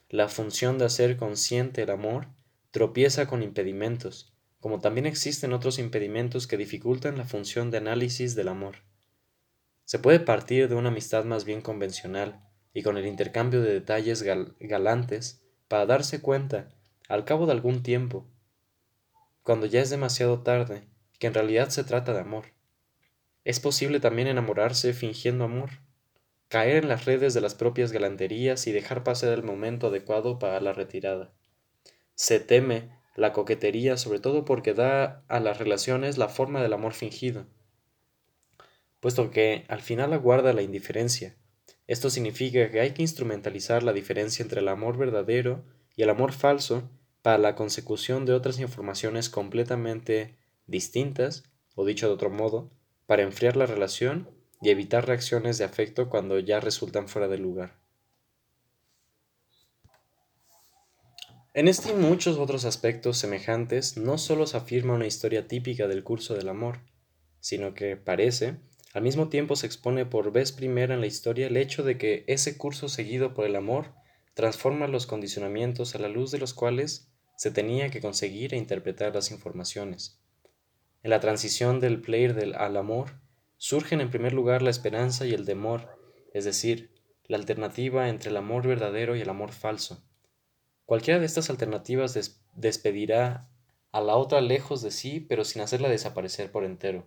La 0.09 0.29
función 0.29 0.79
de 0.79 0.85
hacer 0.85 1.16
consciente 1.16 1.83
el 1.83 1.90
amor 1.90 2.29
tropieza 2.70 3.26
con 3.26 3.42
impedimentos, 3.42 4.33
como 4.61 4.81
también 4.81 5.07
existen 5.07 5.52
otros 5.52 5.79
impedimentos 5.79 6.46
que 6.46 6.57
dificultan 6.57 7.16
la 7.16 7.24
función 7.24 7.70
de 7.70 7.79
análisis 7.79 8.35
del 8.35 8.48
amor. 8.48 8.76
Se 9.85 9.98
puede 9.98 10.20
partir 10.20 10.68
de 10.68 10.74
una 10.74 10.88
amistad 10.88 11.24
más 11.24 11.44
bien 11.44 11.62
convencional 11.62 12.44
y 12.74 12.83
con 12.83 12.98
el 12.98 13.07
intercambio 13.07 13.62
de 13.62 13.72
detalles 13.72 14.22
galantes 14.61 15.42
para 15.68 15.87
darse 15.87 16.20
cuenta, 16.20 16.68
al 17.09 17.24
cabo 17.24 17.46
de 17.46 17.52
algún 17.52 17.83
tiempo, 17.83 18.26
cuando 19.46 19.66
ya 19.66 19.80
es 19.80 19.90
demasiado 19.90 20.40
tarde, 20.40 20.88
que 21.20 21.28
en 21.28 21.35
realidad 21.35 21.68
se 21.68 21.85
trata 21.85 22.12
de 22.12 22.18
amor. 22.18 22.46
Es 23.44 23.61
posible 23.61 24.00
también 24.00 24.26
enamorarse 24.26 24.92
fingiendo 24.92 25.44
amor, 25.44 25.70
caer 26.48 26.82
en 26.82 26.88
las 26.88 27.04
redes 27.04 27.32
de 27.32 27.40
las 27.40 27.54
propias 27.54 27.92
galanterías 27.92 28.66
y 28.66 28.72
dejar 28.72 29.04
pasar 29.04 29.32
el 29.32 29.44
momento 29.44 29.87
adecuado 29.87 30.40
para 30.40 30.61
la 30.61 30.72
retirada. 30.72 31.32
Se 32.16 32.40
teme 32.40 32.90
la 33.14 33.32
coquetería 33.32 33.96
sobre 33.96 34.18
todo 34.18 34.44
porque 34.44 34.74
da 34.74 35.24
a 35.28 35.38
las 35.38 35.59
relaciones 35.59 36.18
la 36.18 36.28
forma 36.28 36.61
del 36.61 36.72
amor 36.72 36.94
fingido, 36.94 37.46
puesto 38.98 39.30
que 39.30 39.64
al 39.68 39.80
final 39.80 40.12
aguarda 40.12 40.52
la 40.54 40.62
indiferencia, 40.62 41.37
Esto 41.87 42.11
significa 42.11 42.68
que 42.72 42.80
hay 42.80 42.94
que 42.94 43.02
instrumentalizar 43.02 43.85
la 43.85 43.92
diferencia 43.92 44.42
entre 44.42 44.59
el 44.59 44.66
amor 44.66 44.96
verdadero 44.98 45.64
y 45.94 46.02
el 46.02 46.11
amor 46.11 46.32
falso 46.32 46.90
para 47.27 47.39
la 47.39 47.57
consecución 47.57 48.25
de 48.25 48.35
otras 48.35 48.61
informaciones 48.61 49.29
completamente 49.29 50.37
distintas, 50.69 51.43
o 51.75 51.85
dicho 51.85 52.07
de 52.07 52.15
otro 52.15 52.31
modo, 52.31 52.71
para 53.07 53.25
enfriar 53.25 53.57
la 53.57 53.67
relación 53.67 54.31
y 54.62 54.71
evitar 54.71 55.09
reacciones 55.09 55.59
de 55.59 55.65
afecto 55.65 56.09
cuando 56.09 56.39
ya 56.39 56.61
resultan 56.61 57.09
fuera 57.09 57.27
de 57.27 57.39
lugar. 57.39 57.81
En 61.53 61.67
este 61.67 61.91
y 61.91 61.95
muchos 61.95 62.39
otros 62.39 62.65
aspectos 62.65 63.19
semejantes, 63.19 63.97
no 63.97 64.19
solo 64.19 64.47
se 64.47 64.59
afirma 64.59 64.95
una 64.95 65.09
historia 65.09 65.49
típica 65.49 65.89
del 65.89 66.05
curso 66.05 66.35
del 66.35 66.49
amor, 66.49 66.79
sino 67.41 67.75
que 67.75 67.97
parece, 67.97 68.61
al 68.95 69.03
mismo 69.03 69.31
tiempo 69.31 69.57
se 69.57 69.67
expone 69.67 70.07
por 70.07 70.31
vez 70.31 70.53
primera 70.53 70.95
en 70.95 71.01
la 71.01 71.09
historia 71.09 71.49
el 71.49 71.57
hecho 71.57 71.83
de 71.83 71.99
que 71.99 72.23
ese 72.29 72.57
curso 72.57 72.89
seguido 72.89 73.35
por 73.35 73.47
el 73.47 73.57
amor 73.57 73.95
transforma 74.35 74.87
los 74.87 75.09
condicionamientos 75.09 75.97
a 75.97 75.99
la 75.99 76.09
luz 76.09 76.31
de 76.31 76.39
los 76.39 76.55
cuales 76.55 77.11
se 77.37 77.51
tenía 77.51 77.90
que 77.90 78.01
conseguir 78.01 78.55
e 78.55 78.57
interpretar 78.57 79.14
las 79.14 79.31
informaciones. 79.31 80.20
En 81.03 81.11
la 81.11 81.20
transición 81.20 81.79
del 81.79 82.01
player 82.01 82.57
al 82.57 82.77
amor, 82.77 83.20
surgen 83.59 84.01
en 84.01 84.11
primer 84.11 84.33
lugar 84.33 84.62
la 84.62 84.70
esperanza 84.70 85.27
y 85.27 85.33
el 85.33 85.46
temor, 85.46 85.88
es 86.33 86.44
decir, 86.44 86.90
la 87.29 87.37
alternativa 87.37 88.09
entre 88.09 88.31
el 88.31 88.37
amor 88.37 88.66
verdadero 88.66 89.16
y 89.16 89.20
el 89.20 89.29
amor 89.29 89.53
falso. 89.53 90.03
Cualquiera 90.85 91.20
de 91.20 91.27
estas 91.27 91.51
alternativas 91.51 92.42
despedirá 92.55 93.49
a 93.92 94.01
la 94.01 94.16
otra 94.16 94.40
lejos 94.40 94.83
de 94.83 94.90
sí, 94.90 95.20
pero 95.20 95.44
sin 95.44 95.62
hacerla 95.62 95.88
desaparecer 95.88 96.51
por 96.51 96.64
entero. 96.64 97.07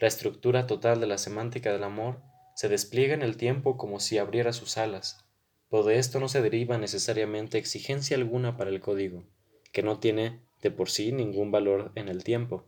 La 0.00 0.08
estructura 0.08 0.66
total 0.66 1.00
de 1.00 1.06
la 1.06 1.18
semántica 1.18 1.72
del 1.72 1.84
amor 1.84 2.22
se 2.54 2.68
despliega 2.68 3.14
en 3.14 3.22
el 3.22 3.36
tiempo 3.36 3.76
como 3.76 4.00
si 4.00 4.18
abriera 4.18 4.52
sus 4.52 4.76
alas, 4.78 5.24
de 5.70 5.98
esto 5.98 6.20
no 6.20 6.28
se 6.28 6.42
deriva 6.42 6.78
necesariamente 6.78 7.58
exigencia 7.58 8.16
alguna 8.16 8.56
para 8.56 8.70
el 8.70 8.80
código, 8.80 9.24
que 9.72 9.82
no 9.82 9.98
tiene 9.98 10.40
de 10.62 10.70
por 10.70 10.90
sí 10.90 11.12
ningún 11.12 11.50
valor 11.50 11.92
en 11.94 12.08
el 12.08 12.24
tiempo. 12.24 12.64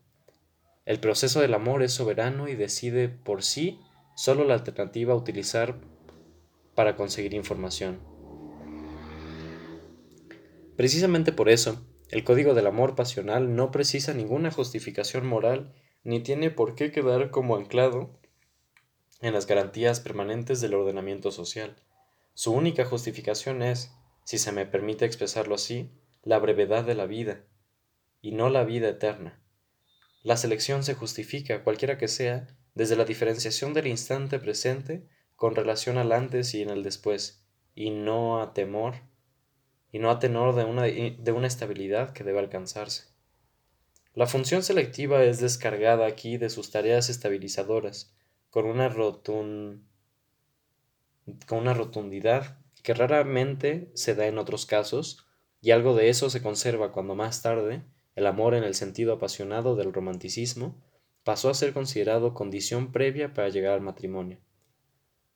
El 0.87 1.01
proceso 1.01 1.41
del 1.41 1.55
amor 1.55 1.83
es 1.83 1.93
soberano 1.93 2.49
y 2.49 2.55
decide 2.55 3.09
por 3.09 3.43
sí 3.43 3.81
solo 4.15 4.45
la 4.45 4.55
alternativa 4.55 5.13
a 5.13 5.17
utilizar 5.17 5.81
para 6.75 6.97
conseguir 6.97 7.35
información. 7.35 8.01
Precisamente 10.77 11.33
por 11.33 11.49
eso, 11.49 11.85
el 12.09 12.25
código 12.25 12.55
del 12.55 12.67
amor 12.67 12.95
pasional 12.95 13.55
no 13.55 13.71
precisa 13.71 14.15
ninguna 14.15 14.51
justificación 14.51 15.27
moral 15.27 15.75
ni 16.05 16.21
tiene 16.21 16.51
por 16.51 16.75
qué 16.75 16.93
quedar 16.93 17.31
como 17.31 17.57
anclado 17.57 18.19
en 19.21 19.35
las 19.35 19.47
garantías 19.47 20.01
permanentes 20.01 20.61
del 20.61 20.75
ordenamiento 20.75 21.31
social. 21.31 21.77
Su 22.35 22.53
única 22.53 22.85
justificación 22.85 23.63
es, 23.63 23.93
si 24.25 24.39
se 24.39 24.53
me 24.53 24.67
permite 24.67 25.05
expresarlo 25.05 25.55
así, 25.55 25.91
la 26.23 26.39
brevedad 26.39 26.85
de 26.85 26.95
la 26.95 27.07
vida, 27.07 27.45
y 28.21 28.33
no 28.33 28.49
la 28.49 28.65
vida 28.65 28.89
eterna. 28.89 29.43
La 30.23 30.37
selección 30.37 30.85
se 30.85 30.95
justifica, 30.95 31.65
cualquiera 31.65 31.99
que 31.99 32.09
sea, 32.09 32.47
desde 32.75 32.97
la 32.97 33.05
diferenciación 33.05 33.75
del 33.75 33.89
instante 33.89 34.39
presente 34.39 35.07
con 35.37 35.55
relación 35.55 35.99
al 35.99 36.13
antes 36.13 36.55
y 36.55 36.63
en 36.63 36.71
el 36.71 36.83
después, 36.83 37.45
y 37.75 37.91
no 37.91 38.41
a 38.41 38.55
temor, 38.55 38.95
y 39.91 39.99
no 39.99 40.11
a 40.11 40.19
tenor 40.19 40.55
de 40.55 40.65
una, 40.65 40.85
de 40.85 41.33
una 41.33 41.47
estabilidad 41.47 42.13
que 42.13 42.25
debe 42.25 42.39
alcanzarse. 42.39 43.09
La 44.15 44.27
función 44.27 44.63
selectiva 44.63 45.25
es 45.25 45.41
descargada 45.41 46.07
aquí 46.07 46.37
de 46.37 46.51
sus 46.51 46.71
tareas 46.71 47.11
estabilizadoras, 47.11 48.15
con 48.51 48.67
una 48.67 48.89
rotun 48.89 49.89
con 51.47 51.59
una 51.59 51.75
rotundidad 51.75 52.59
que 52.83 52.95
raramente 52.95 53.91
se 53.95 54.15
da 54.15 54.27
en 54.27 54.39
otros 54.39 54.67
casos, 54.67 55.27
y 55.61 55.71
algo 55.71 55.95
de 55.95 56.09
eso 56.09 56.29
se 56.31 56.43
conserva 56.43 56.93
cuando 56.93 57.15
más 57.15 57.43
tarde 57.43 57.83
el 58.17 58.27
amor 58.27 58.55
en 58.55 58.65
el 58.65 58.75
sentido 58.75 59.15
apasionado 59.15 59.77
del 59.77 59.93
romanticismo 59.93 60.75
pasó 61.25 61.51
a 61.51 61.55
ser 61.55 61.73
considerado 61.73 62.35
condición 62.35 62.93
previa 62.93 63.33
para 63.33 63.49
llegar 63.49 63.75
al 63.75 63.81
matrimonio. 63.81 64.39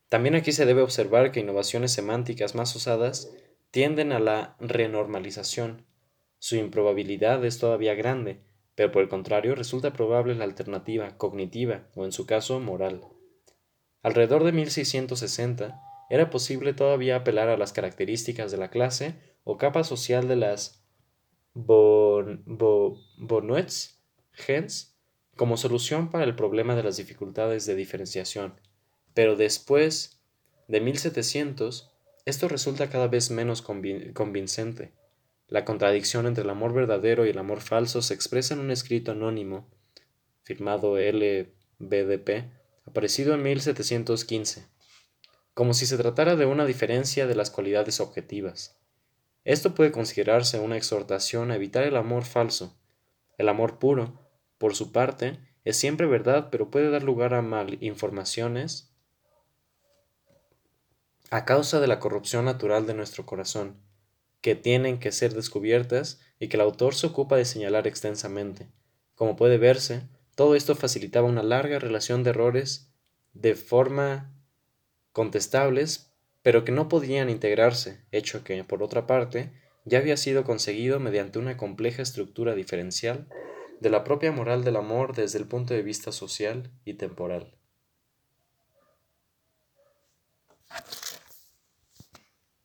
También 0.08 0.34
aquí 0.34 0.52
se 0.52 0.66
debe 0.66 0.82
observar 0.82 1.32
que 1.32 1.40
innovaciones 1.40 1.92
semánticas 1.92 2.54
más 2.54 2.74
usadas 2.74 3.32
tienden 3.70 4.12
a 4.12 4.18
la 4.18 4.56
renormalización. 4.60 5.84
Su 6.38 6.56
improbabilidad 6.56 7.44
es 7.44 7.58
todavía 7.58 7.94
grande, 7.94 8.40
pero 8.74 8.92
por 8.92 9.02
el 9.02 9.08
contrario 9.08 9.54
resulta 9.54 9.92
probable 9.92 10.34
la 10.34 10.44
alternativa 10.44 11.16
cognitiva 11.16 11.86
o 11.94 12.04
en 12.04 12.12
su 12.12 12.26
caso 12.26 12.60
moral. 12.60 13.00
Alrededor 14.06 14.44
de 14.44 14.52
1660 14.52 15.82
era 16.10 16.30
posible 16.30 16.74
todavía 16.74 17.16
apelar 17.16 17.48
a 17.48 17.56
las 17.56 17.72
características 17.72 18.52
de 18.52 18.56
la 18.56 18.70
clase 18.70 19.16
o 19.42 19.58
capa 19.58 19.82
social 19.82 20.28
de 20.28 20.36
las 20.36 20.80
bon, 21.54 22.44
gens 24.30 24.96
como 25.34 25.56
solución 25.56 26.12
para 26.12 26.22
el 26.22 26.36
problema 26.36 26.76
de 26.76 26.84
las 26.84 26.98
dificultades 26.98 27.66
de 27.66 27.74
diferenciación, 27.74 28.54
pero 29.12 29.34
después 29.34 30.22
de 30.68 30.80
1700 30.80 31.90
esto 32.26 32.46
resulta 32.46 32.88
cada 32.88 33.08
vez 33.08 33.32
menos 33.32 33.60
convincente. 33.60 34.92
La 35.48 35.64
contradicción 35.64 36.28
entre 36.28 36.44
el 36.44 36.50
amor 36.50 36.72
verdadero 36.72 37.26
y 37.26 37.30
el 37.30 37.38
amor 37.38 37.60
falso 37.60 38.02
se 38.02 38.14
expresa 38.14 38.54
en 38.54 38.60
un 38.60 38.70
escrito 38.70 39.10
anónimo, 39.10 39.68
firmado 40.44 40.96
LBDP, 40.96 42.65
aparecido 42.86 43.34
en 43.34 43.42
1715, 43.42 44.66
como 45.54 45.74
si 45.74 45.86
se 45.86 45.96
tratara 45.96 46.36
de 46.36 46.46
una 46.46 46.64
diferencia 46.64 47.26
de 47.26 47.34
las 47.34 47.50
cualidades 47.50 48.00
objetivas. 48.00 48.78
Esto 49.44 49.74
puede 49.74 49.92
considerarse 49.92 50.58
una 50.58 50.76
exhortación 50.76 51.50
a 51.50 51.56
evitar 51.56 51.84
el 51.84 51.96
amor 51.96 52.24
falso. 52.24 52.76
El 53.38 53.48
amor 53.48 53.78
puro, 53.78 54.20
por 54.58 54.74
su 54.74 54.92
parte, 54.92 55.38
es 55.64 55.76
siempre 55.76 56.06
verdad, 56.06 56.48
pero 56.50 56.70
puede 56.70 56.90
dar 56.90 57.02
lugar 57.02 57.34
a 57.34 57.42
malinformaciones 57.42 58.92
a 61.30 61.44
causa 61.44 61.80
de 61.80 61.88
la 61.88 61.98
corrupción 61.98 62.44
natural 62.44 62.86
de 62.86 62.94
nuestro 62.94 63.26
corazón, 63.26 63.76
que 64.40 64.54
tienen 64.54 65.00
que 65.00 65.10
ser 65.10 65.34
descubiertas 65.34 66.20
y 66.38 66.48
que 66.48 66.56
el 66.56 66.60
autor 66.60 66.94
se 66.94 67.08
ocupa 67.08 67.36
de 67.36 67.44
señalar 67.44 67.86
extensamente. 67.86 68.68
Como 69.16 69.34
puede 69.34 69.58
verse, 69.58 70.02
todo 70.36 70.54
esto 70.54 70.76
facilitaba 70.76 71.26
una 71.26 71.42
larga 71.42 71.80
relación 71.80 72.22
de 72.22 72.30
errores 72.30 72.92
de 73.32 73.54
forma 73.56 74.32
contestables, 75.12 76.12
pero 76.42 76.62
que 76.64 76.72
no 76.72 76.88
podían 76.88 77.30
integrarse, 77.30 78.04
hecho 78.12 78.44
que, 78.44 78.62
por 78.62 78.82
otra 78.82 79.06
parte, 79.06 79.50
ya 79.86 79.98
había 79.98 80.16
sido 80.16 80.44
conseguido 80.44 81.00
mediante 81.00 81.38
una 81.38 81.56
compleja 81.56 82.02
estructura 82.02 82.54
diferencial 82.54 83.28
de 83.80 83.90
la 83.90 84.04
propia 84.04 84.30
moral 84.30 84.62
del 84.62 84.76
amor 84.76 85.14
desde 85.14 85.38
el 85.38 85.46
punto 85.46 85.74
de 85.74 85.82
vista 85.82 86.12
social 86.12 86.70
y 86.84 86.94
temporal. 86.94 87.56